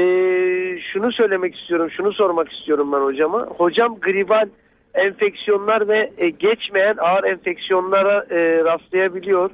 şunu 0.92 1.12
söylemek 1.12 1.56
istiyorum, 1.56 1.90
şunu 1.90 2.12
sormak 2.12 2.52
istiyorum 2.52 2.92
ben 2.92 3.00
hocama. 3.00 3.42
Hocam 3.42 4.00
gribal 4.00 4.48
enfeksiyonlar 4.94 5.88
ve 5.88 6.12
e, 6.18 6.30
geçmeyen 6.30 6.96
ağır 6.98 7.24
enfeksiyonlara 7.24 8.26
e, 8.30 8.64
rastlayabiliyor 8.64 9.50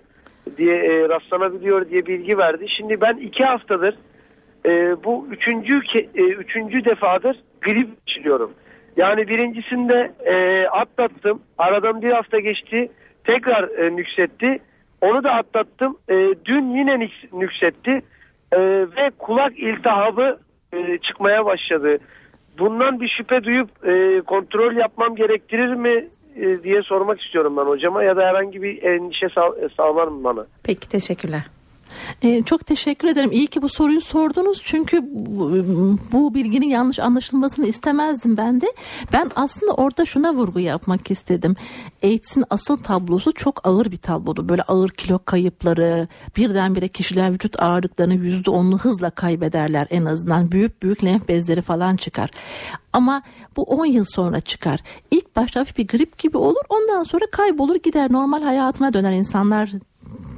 diye 0.56 0.76
e, 0.76 1.08
rastlanabiliyor 1.08 1.90
diye 1.90 2.06
bilgi 2.06 2.38
verdi. 2.38 2.66
Şimdi 2.68 3.00
ben 3.00 3.16
iki 3.16 3.44
haftadır 3.44 3.94
e, 4.66 4.70
bu 5.04 5.26
üçüncü 5.30 5.80
e, 6.14 6.22
üçüncü 6.22 6.84
defadır 6.84 7.36
grip 7.62 8.06
geçiriyorum. 8.06 8.52
Yani 8.96 9.28
birincisinde 9.28 10.12
e, 10.24 10.66
atlattım. 10.66 11.42
Aradan 11.58 12.02
bir 12.02 12.10
hafta 12.10 12.40
geçti. 12.40 12.90
Tekrar 13.24 13.68
e, 13.68 13.96
nüksetti. 13.96 14.58
Onu 15.00 15.24
da 15.24 15.32
atlattım. 15.32 15.98
E, 16.08 16.14
dün 16.44 16.70
yine 16.74 17.08
nüksetti. 17.32 18.02
E, 18.52 18.60
ve 18.96 19.10
kulak 19.18 19.58
iltihabı 19.58 20.38
e, 20.72 20.98
çıkmaya 20.98 21.44
başladı. 21.44 21.98
Bundan 22.58 23.00
bir 23.00 23.08
şüphe 23.08 23.44
duyup 23.44 23.86
e, 23.86 24.20
kontrol 24.20 24.76
yapmam 24.76 25.16
gerektirir 25.16 25.74
mi 25.74 26.08
diye 26.36 26.82
sormak 26.82 27.20
istiyorum 27.20 27.56
ben 27.60 27.66
hocama 27.66 28.02
ya 28.02 28.16
da 28.16 28.22
herhangi 28.22 28.62
bir 28.62 28.82
endişe 28.82 29.26
e, 29.26 29.68
sağlar 29.76 30.08
mı 30.08 30.24
bana? 30.24 30.46
Peki 30.62 30.88
teşekkürler. 30.88 31.42
Ee, 32.22 32.42
çok 32.42 32.66
teşekkür 32.66 33.08
ederim. 33.08 33.32
İyi 33.32 33.46
ki 33.46 33.62
bu 33.62 33.68
soruyu 33.68 34.00
sordunuz. 34.00 34.62
Çünkü 34.64 35.02
bu, 35.02 35.98
bu 36.12 36.34
bilginin 36.34 36.66
yanlış 36.66 36.98
anlaşılmasını 36.98 37.66
istemezdim 37.66 38.36
ben 38.36 38.60
de. 38.60 38.66
Ben 39.12 39.30
aslında 39.36 39.72
orada 39.72 40.04
şuna 40.04 40.34
vurgu 40.34 40.60
yapmak 40.60 41.10
istedim. 41.10 41.56
AIDS'in 42.02 42.44
asıl 42.50 42.76
tablosu 42.76 43.32
çok 43.32 43.68
ağır 43.68 43.90
bir 43.90 43.96
tablodu. 43.96 44.48
Böyle 44.48 44.62
ağır 44.62 44.88
kilo 44.90 45.18
kayıpları, 45.18 46.08
birdenbire 46.36 46.88
kişiler 46.88 47.32
vücut 47.32 47.62
ağırlıklarını 47.62 48.14
yüzde 48.14 48.50
onlu 48.50 48.78
hızla 48.78 49.10
kaybederler 49.10 49.86
en 49.90 50.04
azından. 50.04 50.52
Büyük 50.52 50.82
büyük 50.82 51.04
lenf 51.04 51.28
bezleri 51.28 51.62
falan 51.62 51.96
çıkar. 51.96 52.30
Ama 52.92 53.22
bu 53.56 53.62
10 53.62 53.86
yıl 53.86 54.04
sonra 54.04 54.40
çıkar. 54.40 54.80
İlk 55.10 55.36
başta 55.36 55.60
hafif 55.60 55.78
bir 55.78 55.88
grip 55.88 56.18
gibi 56.18 56.36
olur. 56.36 56.62
Ondan 56.68 57.02
sonra 57.02 57.24
kaybolur 57.32 57.76
gider 57.76 58.12
normal 58.12 58.42
hayatına 58.42 58.92
döner 58.92 59.12
insanlar 59.12 59.70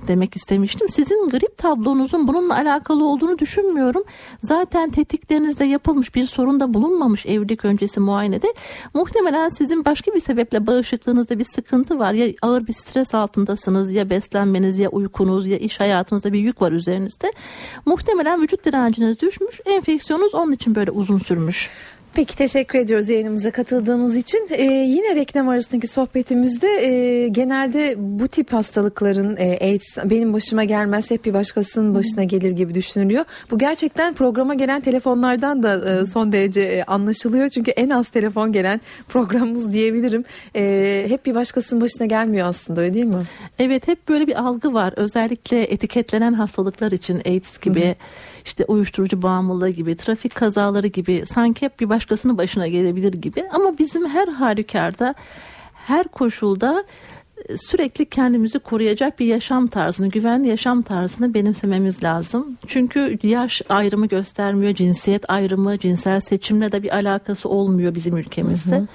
demek 0.09 0.37
istemiştim. 0.37 0.89
Sizin 0.89 1.29
grip 1.29 1.59
tablonuzun 1.59 2.29
bununla 2.29 2.55
alakalı 2.55 3.05
olduğunu 3.05 3.39
düşünmüyorum. 3.39 4.05
Zaten 4.43 4.91
tetiklerinizde 4.91 5.65
yapılmış 5.65 6.15
bir 6.15 6.27
sorun 6.27 6.61
da 6.61 6.75
bulunmamış 6.75 7.27
evlilik 7.27 7.65
öncesi 7.65 8.01
muayenede. 8.01 8.55
Muhtemelen 8.95 9.49
sizin 9.49 9.85
başka 9.85 10.15
bir 10.15 10.21
sebeple 10.21 10.67
bağışıklığınızda 10.67 11.39
bir 11.39 11.45
sıkıntı 11.45 11.99
var. 11.99 12.13
Ya 12.13 12.27
ağır 12.43 12.67
bir 12.67 12.73
stres 12.73 13.15
altındasınız 13.15 13.91
ya 13.91 14.11
beslenmeniz 14.11 14.79
ya 14.79 14.89
uykunuz 14.91 15.47
ya 15.47 15.59
iş 15.59 15.81
hayatınızda 15.81 16.33
bir 16.33 16.39
yük 16.39 16.63
var 16.63 16.73
üzerinizde. 16.73 17.33
Muhtemelen 17.87 18.43
vücut 18.43 18.65
direnciniz 18.65 19.21
düşmüş. 19.21 19.61
Enfeksiyonunuz 19.67 20.35
onun 20.35 20.53
için 20.53 20.75
böyle 20.75 20.91
uzun 20.91 21.19
sürmüş. 21.19 21.71
Peki 22.17 22.37
teşekkür 22.37 22.79
ediyoruz 22.79 23.09
yayınımıza 23.09 23.51
katıldığınız 23.51 24.17
için. 24.17 24.49
Ee, 24.51 24.63
yine 24.65 25.17
reklam 25.17 25.49
arasındaki 25.49 25.87
sohbetimizde 25.87 26.69
e, 26.69 27.29
genelde 27.29 27.95
bu 27.99 28.29
tip 28.29 28.53
hastalıkların 28.53 29.37
e, 29.37 29.59
AIDS 29.61 29.97
benim 30.05 30.33
başıma 30.33 30.65
gelmez 30.65 31.11
hep 31.11 31.25
bir 31.25 31.35
başkasının 31.35 31.95
başına 31.95 32.25
gelir 32.25 32.51
gibi 32.51 32.75
düşünülüyor. 32.75 33.25
Bu 33.51 33.59
gerçekten 33.59 34.15
programa 34.15 34.55
gelen 34.55 34.81
telefonlardan 34.81 35.63
da 35.63 36.01
e, 36.01 36.05
son 36.05 36.33
derece 36.33 36.63
e, 36.63 36.85
anlaşılıyor. 36.85 37.49
Çünkü 37.49 37.71
en 37.71 37.91
az 37.91 38.09
telefon 38.09 38.53
gelen 38.53 38.81
programımız 39.09 39.73
diyebilirim. 39.73 40.25
E, 40.57 41.05
hep 41.09 41.27
bir 41.27 41.35
başkasının 41.35 41.81
başına 41.81 42.07
gelmiyor 42.07 42.49
aslında 42.49 42.81
öyle 42.81 42.95
değil 42.95 43.05
mi? 43.05 43.23
Evet 43.59 43.89
hep 43.89 44.09
böyle 44.09 44.27
bir 44.27 44.41
algı 44.41 44.73
var. 44.73 44.93
Özellikle 44.97 45.63
etiketlenen 45.63 46.33
hastalıklar 46.33 46.93
için 46.93 47.23
AIDS 47.27 47.61
gibi... 47.61 47.97
İşte 48.45 48.65
uyuşturucu 48.65 49.23
bağımlılığı 49.23 49.69
gibi, 49.69 49.97
trafik 49.97 50.35
kazaları 50.35 50.87
gibi 50.87 51.23
sanki 51.27 51.67
hep 51.67 51.81
bir 51.81 51.91
başkasının 52.05 52.39
başına 52.39 52.69
gelebilir 52.69 53.13
gibi. 53.13 53.45
Ama 53.53 53.79
bizim 53.79 54.09
her 54.09 54.29
halükarda, 54.29 55.15
her 55.75 56.09
koşulda 56.09 56.85
e, 57.49 57.57
sürekli 57.57 58.05
kendimizi 58.05 58.59
koruyacak 58.59 59.19
bir 59.19 59.27
yaşam 59.27 59.67
tarzını, 59.67 60.09
güvenli 60.09 60.49
yaşam 60.49 60.83
tarzını 60.83 61.35
benimsememiz 61.35 62.03
lazım. 62.03 62.59
Çünkü 62.67 63.19
yaş 63.23 63.63
ayrımı 63.69 64.07
göstermiyor, 64.07 64.75
cinsiyet 64.75 65.31
ayrımı, 65.31 65.79
cinsel 65.79 66.21
seçimle 66.21 66.73
de 66.73 66.83
bir 66.83 66.95
alakası 66.95 67.49
olmuyor 67.49 67.95
bizim 67.95 68.17
ülkemizde. 68.17 68.77
Hı 68.77 68.81
hı 68.81 68.87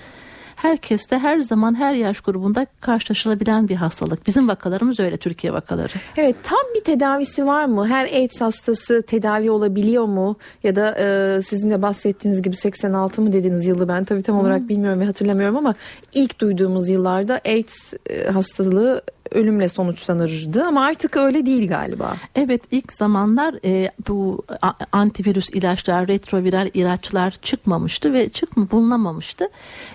herkeste 0.61 1.19
her 1.19 1.39
zaman 1.39 1.75
her 1.75 1.93
yaş 1.93 2.21
grubunda 2.21 2.65
karşılaşılabilen 2.81 3.67
bir 3.67 3.75
hastalık. 3.75 4.27
Bizim 4.27 4.47
vakalarımız 4.47 4.99
öyle 4.99 5.17
Türkiye 5.17 5.53
vakaları. 5.53 5.93
Evet 6.17 6.35
tam 6.43 6.59
bir 6.75 6.81
tedavisi 6.81 7.45
var 7.45 7.65
mı? 7.65 7.87
Her 7.87 8.05
AIDS 8.05 8.41
hastası 8.41 9.01
tedavi 9.01 9.51
olabiliyor 9.51 10.05
mu? 10.05 10.35
Ya 10.63 10.75
da 10.75 10.95
e, 10.99 11.41
sizin 11.41 11.69
de 11.69 11.81
bahsettiğiniz 11.81 12.41
gibi 12.41 12.55
86 12.55 13.21
mı 13.21 13.31
dediğiniz 13.31 13.67
yılı 13.67 13.87
ben 13.87 14.03
tabii 14.05 14.21
tam 14.21 14.39
olarak 14.39 14.59
hmm. 14.59 14.69
bilmiyorum 14.69 14.99
ve 14.99 15.05
hatırlamıyorum 15.05 15.57
ama 15.57 15.75
ilk 16.13 16.41
duyduğumuz 16.41 16.89
yıllarda 16.89 17.41
AIDS 17.45 17.93
e, 18.09 18.29
hastalığı 18.29 19.01
ölümle 19.31 19.69
sonuçlanırdı 19.69 20.63
ama 20.63 20.85
artık 20.85 21.17
öyle 21.17 21.45
değil 21.45 21.69
galiba. 21.69 22.15
Evet 22.35 22.61
ilk 22.71 22.93
zamanlar 22.93 23.55
e, 23.65 23.91
bu 24.07 24.43
antivirüs 24.91 25.49
ilaçlar, 25.49 26.07
retroviral 26.07 26.69
ilaçlar 26.73 27.31
çıkmamıştı 27.31 28.13
ve 28.13 28.29
çıkma 28.29 28.71
bulunamamıştı 28.71 29.49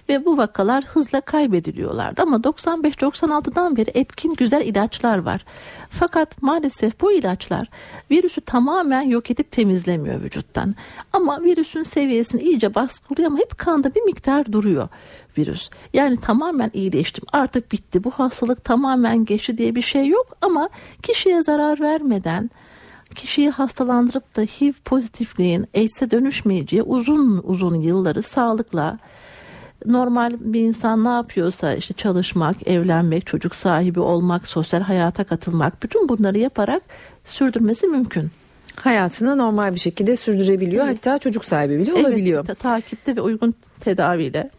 ve 0.08 0.24
bu 0.24 0.36
vakalar 0.54 0.84
hızla 0.84 1.20
kaybediliyorlardı 1.20 2.22
ama 2.22 2.36
95-96'dan 2.36 3.76
beri 3.76 3.90
etkin 3.94 4.34
güzel 4.34 4.66
ilaçlar 4.66 5.18
var. 5.18 5.44
Fakat 5.90 6.42
maalesef 6.42 7.00
bu 7.00 7.12
ilaçlar 7.12 7.68
virüsü 8.10 8.40
tamamen 8.40 9.02
yok 9.02 9.30
edip 9.30 9.50
temizlemiyor 9.50 10.22
vücuttan. 10.22 10.74
Ama 11.12 11.42
virüsün 11.42 11.82
seviyesini 11.82 12.42
iyice 12.42 12.74
baskılıyor 12.74 13.30
ama 13.30 13.38
hep 13.38 13.58
kanda 13.58 13.94
bir 13.94 14.02
miktar 14.02 14.52
duruyor 14.52 14.88
virüs. 15.38 15.70
Yani 15.92 16.16
tamamen 16.16 16.70
iyileştim 16.74 17.24
artık 17.32 17.72
bitti 17.72 18.04
bu 18.04 18.10
hastalık 18.10 18.64
tamamen 18.64 19.24
geçti 19.24 19.58
diye 19.58 19.74
bir 19.74 19.82
şey 19.82 20.06
yok 20.08 20.26
ama 20.40 20.68
kişiye 21.02 21.42
zarar 21.42 21.80
vermeden 21.80 22.50
kişiyi 23.14 23.50
hastalandırıp 23.50 24.36
da 24.36 24.42
HIV 24.42 24.72
pozitifliğin 24.84 25.66
AIDS'e 25.76 26.10
dönüşmeyeceği 26.10 26.82
uzun 26.82 27.40
uzun 27.44 27.80
yılları 27.80 28.22
sağlıkla 28.22 28.98
normal 29.86 30.32
bir 30.40 30.60
insan 30.60 31.04
ne 31.04 31.08
yapıyorsa 31.08 31.74
işte 31.74 31.94
çalışmak, 31.94 32.68
evlenmek, 32.68 33.26
çocuk 33.26 33.54
sahibi 33.54 34.00
olmak, 34.00 34.48
sosyal 34.48 34.80
hayata 34.80 35.24
katılmak 35.24 35.82
bütün 35.82 36.08
bunları 36.08 36.38
yaparak 36.38 36.82
sürdürmesi 37.24 37.86
mümkün. 37.86 38.30
Hayatını 38.76 39.38
normal 39.38 39.74
bir 39.74 39.80
şekilde 39.80 40.16
sürdürebiliyor. 40.16 40.86
Evet. 40.86 40.96
Hatta 40.96 41.18
çocuk 41.18 41.44
sahibi 41.44 41.78
bile 41.78 41.94
olabiliyor. 41.94 42.44
Evet, 42.48 42.58
takipte 42.58 43.16
ve 43.16 43.20
uygun 43.20 43.54
tedaviyle. 43.80 44.50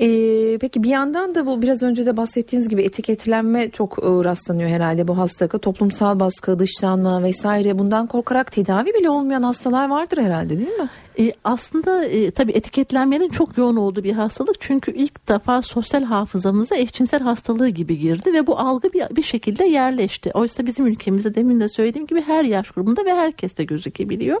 Ee, 0.00 0.58
peki 0.60 0.82
bir 0.82 0.88
yandan 0.88 1.34
da 1.34 1.46
bu 1.46 1.62
biraz 1.62 1.82
önce 1.82 2.06
de 2.06 2.16
bahsettiğiniz 2.16 2.68
gibi 2.68 2.82
etiketlenme 2.82 3.70
çok 3.70 3.98
e, 3.98 4.02
rastlanıyor 4.02 4.70
herhalde 4.70 5.08
bu 5.08 5.18
hastalıkta. 5.18 5.58
Toplumsal 5.58 6.20
baskı, 6.20 6.58
dışlanma 6.58 7.22
vesaire 7.22 7.78
bundan 7.78 8.06
korkarak 8.06 8.52
tedavi 8.52 8.94
bile 8.94 9.10
olmayan 9.10 9.42
hastalar 9.42 9.88
vardır 9.88 10.18
herhalde 10.18 10.58
değil 10.58 10.78
mi? 10.78 10.90
E, 11.18 11.32
aslında 11.44 12.04
e, 12.04 12.30
tabii 12.30 12.52
etiketlenmenin 12.52 13.28
çok 13.28 13.58
yoğun 13.58 13.76
olduğu 13.76 14.04
bir 14.04 14.12
hastalık. 14.12 14.60
Çünkü 14.60 14.92
ilk 14.92 15.28
defa 15.28 15.62
sosyal 15.62 16.02
hafızamıza 16.02 16.76
eşcinsel 16.76 17.20
hastalığı 17.20 17.68
gibi 17.68 17.98
girdi 17.98 18.32
ve 18.32 18.46
bu 18.46 18.58
algı 18.58 18.92
bir, 18.92 19.16
bir 19.16 19.22
şekilde 19.22 19.64
yerleşti. 19.64 20.30
Oysa 20.34 20.66
bizim 20.66 20.86
ülkemizde 20.86 21.34
demin 21.34 21.60
de 21.60 21.68
söylediğim 21.68 22.06
gibi 22.06 22.22
her 22.22 22.44
yaş 22.44 22.70
grubunda 22.70 23.04
ve 23.04 23.14
herkeste 23.14 23.64
gözükebiliyor 23.64 24.40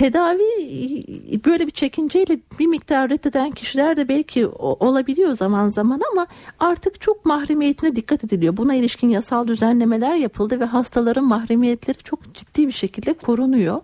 tedavi 0.00 1.04
böyle 1.44 1.66
bir 1.66 1.70
çekinceyle 1.70 2.38
bir 2.58 2.66
miktar 2.66 3.10
reddeden 3.10 3.50
kişiler 3.50 3.96
de 3.96 4.08
belki 4.08 4.46
olabiliyor 4.46 5.32
zaman 5.32 5.68
zaman 5.68 6.00
ama 6.12 6.26
artık 6.60 7.00
çok 7.00 7.24
mahremiyetine 7.24 7.96
dikkat 7.96 8.24
ediliyor. 8.24 8.56
Buna 8.56 8.74
ilişkin 8.74 9.08
yasal 9.08 9.46
düzenlemeler 9.46 10.14
yapıldı 10.14 10.60
ve 10.60 10.64
hastaların 10.64 11.24
mahremiyetleri 11.24 11.98
çok 11.98 12.34
ciddi 12.34 12.66
bir 12.66 12.72
şekilde 12.72 13.12
korunuyor. 13.12 13.80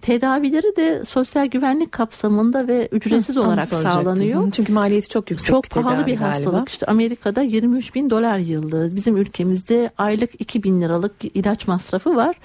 Tedavileri 0.00 0.76
de 0.76 1.04
sosyal 1.04 1.46
güvenlik 1.46 1.92
kapsamında 1.92 2.68
ve 2.68 2.88
ücretsiz 2.92 3.36
Hı, 3.36 3.42
olarak 3.42 3.68
sağlanıyor. 3.68 4.52
Çünkü 4.52 4.72
maliyeti 4.72 5.08
çok 5.08 5.30
yüksek 5.30 5.50
çok 5.50 5.64
bir 5.64 5.70
pahalı 5.70 6.06
bir 6.06 6.16
hastalık. 6.16 6.52
Galiba. 6.52 6.64
İşte 6.68 6.86
Amerika'da 6.86 7.42
23 7.42 7.94
bin 7.94 8.10
dolar 8.10 8.38
yıllığı. 8.38 8.96
Bizim 8.96 9.16
ülkemizde 9.16 9.90
aylık 9.98 10.40
2 10.40 10.62
bin 10.62 10.80
liralık 10.80 11.12
ilaç 11.34 11.68
masrafı 11.68 12.16
var. 12.16 12.36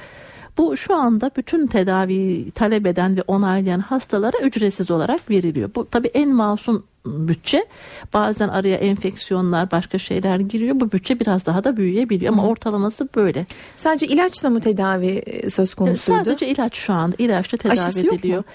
Bu 0.62 0.78
şu 0.78 0.96
anda 0.96 1.32
bütün 1.38 1.68
tedavi 1.68 2.52
talep 2.52 2.86
eden 2.88 3.18
ve 3.18 3.22
onaylayan 3.28 3.80
hastalara 3.80 4.38
ücretsiz 4.38 4.92
olarak 4.92 5.30
veriliyor. 5.30 5.70
Bu 5.76 5.88
tabii 5.90 6.08
en 6.08 6.30
masum 6.30 6.86
bütçe. 7.06 7.66
Bazen 8.14 8.48
araya 8.48 8.78
enfeksiyonlar, 8.78 9.72
başka 9.72 10.00
şeyler 10.00 10.40
giriyor. 10.40 10.80
Bu 10.80 10.92
bütçe 10.92 11.20
biraz 11.20 11.46
daha 11.46 11.64
da 11.64 11.78
büyüyebiliyor 11.78 12.34
ama 12.34 12.48
ortalaması 12.48 13.10
böyle. 13.16 13.46
Sadece 13.78 14.08
ilaçla 14.08 14.50
mı 14.50 14.62
tedavi 14.62 15.08
e, 15.08 15.50
söz 15.50 15.74
konusuydu? 15.74 16.18
Sadece 16.18 16.48
ilaç 16.48 16.76
şu 16.76 16.94
anda. 16.94 17.16
ilaçla 17.20 17.58
tedavi 17.58 17.80
Aşısı 17.80 18.08
ediliyor. 18.08 18.36
Yok 18.36 18.46
mu? 18.46 18.52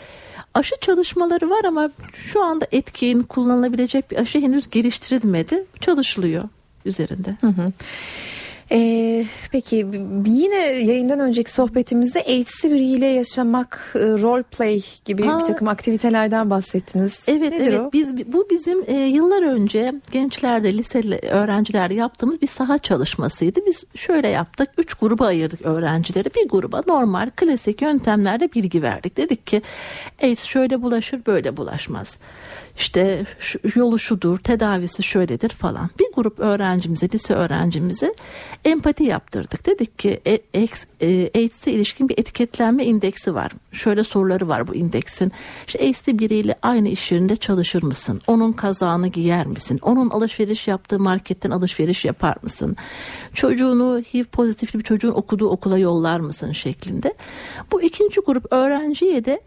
Aşı 0.54 0.74
çalışmaları 0.80 1.50
var 1.50 1.64
ama 1.64 1.90
şu 2.14 2.42
anda 2.42 2.66
etkin 2.72 3.22
kullanılabilecek 3.22 4.10
bir 4.10 4.16
aşı 4.16 4.40
henüz 4.40 4.70
geliştirilmedi. 4.70 5.64
Çalışılıyor 5.80 6.44
üzerinde. 6.84 7.36
Hı 7.40 7.46
hı. 7.46 7.72
Ee, 8.72 9.24
peki 9.52 9.86
yine 10.26 10.56
yayından 10.56 11.20
önceki 11.20 11.50
sohbetimizde 11.50 12.22
AIDS'i 12.22 12.70
biriyle 12.70 13.06
yaşamak, 13.06 13.92
e, 13.94 13.98
role 13.98 14.42
play 14.42 14.82
gibi 15.04 15.30
Aa, 15.30 15.40
bir 15.40 15.44
takım 15.44 15.68
aktivitelerden 15.68 16.50
bahsettiniz. 16.50 17.20
Evet 17.26 17.52
Nedir 17.52 17.66
evet 17.66 17.80
o? 17.80 17.92
biz 17.92 18.32
bu 18.32 18.46
bizim 18.50 18.84
e, 18.86 18.92
yıllar 18.92 19.42
önce 19.42 19.92
gençlerde 20.12 20.72
liseli 20.72 21.18
öğrenciler 21.18 21.90
yaptığımız 21.90 22.42
bir 22.42 22.46
saha 22.46 22.78
çalışmasıydı. 22.78 23.60
Biz 23.66 23.84
şöyle 23.94 24.28
yaptık. 24.28 24.68
Üç 24.78 24.94
gruba 24.94 25.26
ayırdık 25.26 25.62
öğrencileri. 25.66 26.30
Bir 26.34 26.48
gruba 26.48 26.82
normal 26.86 27.30
klasik 27.36 27.82
yöntemlerle 27.82 28.52
bilgi 28.52 28.82
verdik. 28.82 29.16
Dedik 29.16 29.46
ki 29.46 29.62
AIDS 30.22 30.44
şöyle 30.44 30.82
bulaşır 30.82 31.26
böyle 31.26 31.56
bulaşmaz 31.56 32.16
işte 32.78 33.26
şu, 33.38 33.58
yolu 33.74 33.98
şudur, 33.98 34.38
tedavisi 34.38 35.02
şöyledir 35.02 35.48
falan. 35.48 35.90
Bir 35.98 36.06
grup 36.16 36.38
öğrencimize, 36.38 37.08
lise 37.08 37.34
öğrencimize 37.34 38.14
empati 38.66 39.04
yaptırdık. 39.04 39.66
Dedik 39.66 39.98
ki 39.98 40.20
e, 40.26 40.38
e, 41.00 41.30
AIDS'e 41.34 41.72
ilişkin 41.72 42.08
bir 42.08 42.18
etiketlenme 42.18 42.84
indeksi 42.84 43.34
var. 43.34 43.52
Şöyle 43.72 44.04
soruları 44.04 44.48
var 44.48 44.68
bu 44.68 44.74
indeksin. 44.74 45.32
İşte 45.66 45.78
AIDS'li 45.78 46.18
biriyle 46.18 46.54
aynı 46.62 46.88
iş 46.88 47.12
yerinde 47.12 47.36
çalışır 47.36 47.82
mısın? 47.82 48.20
Onun 48.26 48.52
kazağını 48.52 49.08
giyer 49.08 49.46
misin? 49.46 49.78
Onun 49.82 50.10
alışveriş 50.10 50.68
yaptığı 50.68 50.98
marketten 50.98 51.50
alışveriş 51.50 52.04
yapar 52.04 52.36
mısın? 52.42 52.76
Çocuğunu 53.34 54.02
HIV 54.12 54.24
pozitifli 54.24 54.78
bir 54.78 54.84
çocuğun 54.84 55.12
okuduğu 55.12 55.48
okula 55.48 55.78
yollar 55.78 56.20
mısın 56.20 56.52
şeklinde. 56.52 57.14
Bu 57.72 57.82
ikinci 57.82 58.20
grup 58.20 58.52
öğrenciye 58.52 59.24
de 59.24 59.40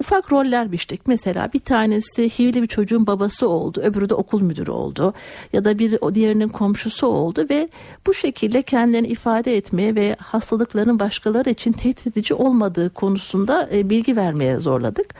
ufak 0.00 0.32
roller 0.32 0.72
biçtik. 0.72 1.06
Mesela 1.06 1.52
bir 1.52 1.58
tanesi 1.58 2.28
HIV'li 2.38 2.62
bir 2.62 2.66
çocuğun 2.66 3.06
babası 3.06 3.48
oldu, 3.48 3.80
öbürü 3.80 4.08
de 4.08 4.14
okul 4.14 4.42
müdürü 4.42 4.70
oldu 4.70 5.14
ya 5.52 5.64
da 5.64 5.78
bir 5.78 6.14
diğerinin 6.14 6.48
komşusu 6.48 7.06
oldu 7.06 7.46
ve 7.50 7.68
bu 8.06 8.14
şekilde 8.14 8.62
kendilerini 8.62 9.08
ifade 9.08 9.56
etmeye 9.56 9.94
ve 9.94 10.16
hastalıkların 10.18 11.00
başkaları 11.00 11.50
için 11.50 11.72
tehdit 11.72 12.06
edici 12.06 12.34
olmadığı 12.34 12.90
konusunda 12.90 13.68
e, 13.72 13.90
bilgi 13.90 14.16
vermeye 14.16 14.60
zorladık. 14.60 15.14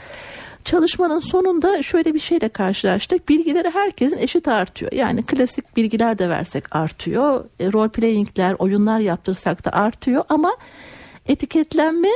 Çalışmanın 0.65 1.21
sonunda 1.21 1.83
şöyle 1.83 2.15
bir 2.15 2.19
şeyle 2.19 2.49
karşılaştık. 2.49 3.29
Bilgileri 3.29 3.71
herkesin 3.71 4.19
eşit 4.19 4.49
artıyor. 4.49 4.93
Yani 4.93 5.23
klasik 5.23 5.77
bilgiler 5.77 6.19
de 6.19 6.29
versek 6.29 6.77
artıyor. 6.77 7.45
E, 7.61 7.73
role 7.73 7.89
playing'ler, 7.89 8.57
oyunlar 8.59 9.01
yaptırsak 9.01 9.65
da 9.65 9.73
artıyor 9.73 10.25
ama 10.29 10.57
etiketlenme 11.27 12.09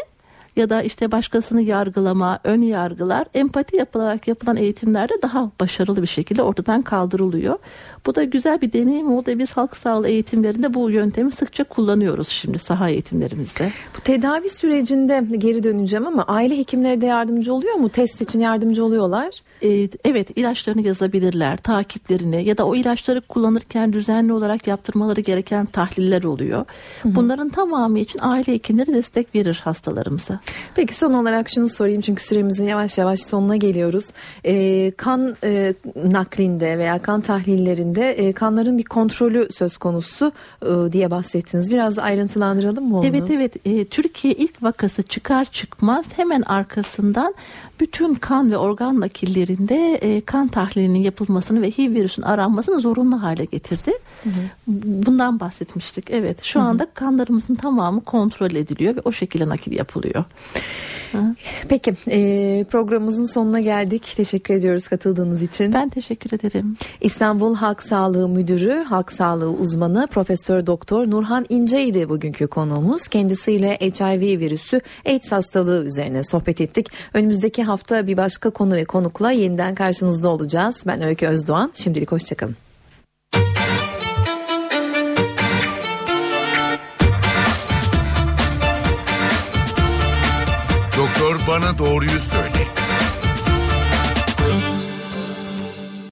ya 0.56 0.70
da 0.70 0.82
işte 0.82 1.12
başkasını 1.12 1.62
yargılama, 1.62 2.38
ön 2.44 2.62
yargılar 2.62 3.26
empati 3.34 3.76
yapılarak 3.76 4.28
yapılan 4.28 4.56
eğitimlerde 4.56 5.14
daha 5.22 5.50
başarılı 5.60 6.02
bir 6.02 6.06
şekilde 6.06 6.42
ortadan 6.42 6.82
kaldırılıyor. 6.82 7.58
Bu 8.06 8.14
da 8.14 8.24
güzel 8.24 8.60
bir 8.60 8.72
deneyim 8.72 9.12
oldu. 9.12 9.38
Biz 9.38 9.52
halk 9.52 9.76
sağlığı 9.76 10.08
eğitimlerinde 10.08 10.74
bu 10.74 10.90
yöntemi 10.90 11.32
sıkça 11.32 11.64
kullanıyoruz 11.64 12.28
şimdi 12.28 12.58
saha 12.58 12.88
eğitimlerimizde. 12.88 13.72
Bu 13.98 14.00
tedavi 14.00 14.48
sürecinde 14.48 15.24
geri 15.38 15.62
döneceğim 15.62 16.06
ama 16.06 16.24
aile 16.24 16.58
hekimleri 16.58 17.00
de 17.00 17.06
yardımcı 17.06 17.54
oluyor 17.54 17.74
mu? 17.74 17.88
Test 17.88 18.20
için 18.20 18.40
yardımcı 18.40 18.84
oluyorlar. 18.84 19.30
Ee, 19.62 19.88
evet 20.04 20.28
ilaçlarını 20.36 20.82
yazabilirler, 20.82 21.56
takiplerini 21.56 22.44
ya 22.44 22.58
da 22.58 22.66
o 22.66 22.74
ilaçları 22.74 23.20
kullanırken 23.20 23.92
düzenli 23.92 24.32
olarak 24.32 24.66
yaptırmaları 24.66 25.20
gereken 25.20 25.66
tahliller 25.66 26.24
oluyor. 26.24 26.64
Hı-hı. 27.02 27.14
Bunların 27.14 27.48
tamamı 27.48 27.98
için 27.98 28.20
aile 28.22 28.52
hekimleri 28.52 28.94
destek 28.94 29.34
verir 29.34 29.60
hastalarımıza. 29.64 30.40
Peki 30.74 30.94
son 30.94 31.12
olarak 31.12 31.48
şunu 31.48 31.68
sorayım 31.68 32.00
çünkü 32.00 32.22
süremizin 32.22 32.64
yavaş 32.64 32.98
yavaş 32.98 33.20
sonuna 33.20 33.56
geliyoruz. 33.56 34.04
Ee, 34.44 34.92
kan 34.96 35.36
e, 35.44 35.74
naklinde 36.04 36.78
veya 36.78 37.02
kan 37.02 37.20
tahlillerinde 37.20 38.12
e, 38.12 38.32
kanların 38.32 38.78
bir 38.78 38.84
kontrolü 38.84 39.48
söz 39.52 39.76
konusu 39.76 40.32
e, 40.62 40.92
diye 40.92 41.10
bahsettiniz. 41.10 41.70
Biraz 41.70 41.98
ayrıntılandıralım 41.98 42.88
mı 42.88 42.98
onu? 42.98 43.06
Evet 43.06 43.30
evet 43.30 43.66
e, 43.66 43.84
Türkiye 43.84 44.34
ilk 44.34 44.62
vakası 44.62 45.02
çıkar 45.02 45.44
çıkmaz 45.44 46.04
hemen 46.16 46.42
arkasından 46.42 47.34
bütün 47.80 48.14
kan 48.14 48.50
ve 48.50 48.58
organ 48.58 49.00
nakillerinde 49.00 49.94
e, 49.94 50.20
kan 50.20 50.48
tahlilinin 50.48 51.02
yapılmasını 51.02 51.62
ve 51.62 51.70
HIV 51.70 51.94
virüsün 51.94 52.22
aranmasını 52.22 52.80
zorunlu 52.80 53.22
hale 53.22 53.44
getirdi. 53.44 53.92
Hı 54.22 54.30
hı. 54.30 54.32
Bundan 55.06 55.40
bahsetmiştik. 55.40 56.10
Evet 56.10 56.42
şu 56.42 56.60
anda 56.60 56.82
hı 56.82 56.88
kanlarımızın 56.94 57.54
tamamı 57.54 58.00
kontrol 58.00 58.50
ediliyor 58.50 58.96
ve 58.96 59.00
o 59.04 59.12
şekilde 59.12 59.48
nakil 59.48 59.72
yapılıyor. 59.72 60.24
Peki 61.68 61.94
e, 62.10 62.64
programımızın 62.70 63.26
sonuna 63.26 63.60
geldik. 63.60 64.12
Teşekkür 64.16 64.54
ediyoruz 64.54 64.88
katıldığınız 64.88 65.42
için. 65.42 65.72
Ben 65.72 65.88
teşekkür 65.88 66.32
ederim. 66.32 66.76
İstanbul 67.00 67.54
Halk 67.54 67.82
Sağlığı 67.82 68.28
Müdürü, 68.28 68.84
Halk 68.88 69.12
Sağlığı 69.12 69.50
uzmanı 69.50 70.06
Profesör 70.06 70.66
Doktor 70.66 71.10
Nurhan 71.10 71.46
İnce'ydi 71.48 72.08
bugünkü 72.08 72.46
konuğumuz. 72.46 73.08
Kendisiyle 73.08 73.78
HIV 73.80 74.40
virüsü 74.40 74.80
AIDS 75.06 75.32
hastalığı 75.32 75.84
üzerine 75.84 76.24
sohbet 76.24 76.60
ettik. 76.60 76.86
Önümüzdeki 77.14 77.62
hafta 77.62 78.06
bir 78.06 78.16
başka 78.16 78.50
konu 78.50 78.74
ve 78.74 78.84
konukla 78.84 79.30
yeniden 79.30 79.74
karşınızda 79.74 80.28
olacağız. 80.28 80.82
Ben 80.86 81.02
Öykü 81.02 81.26
Özdoğan. 81.26 81.72
Şimdilik 81.74 82.12
hoşçakalın. 82.12 82.63
Bana 91.54 91.78
doğruyu 91.78 92.20
söyle. 92.20 92.83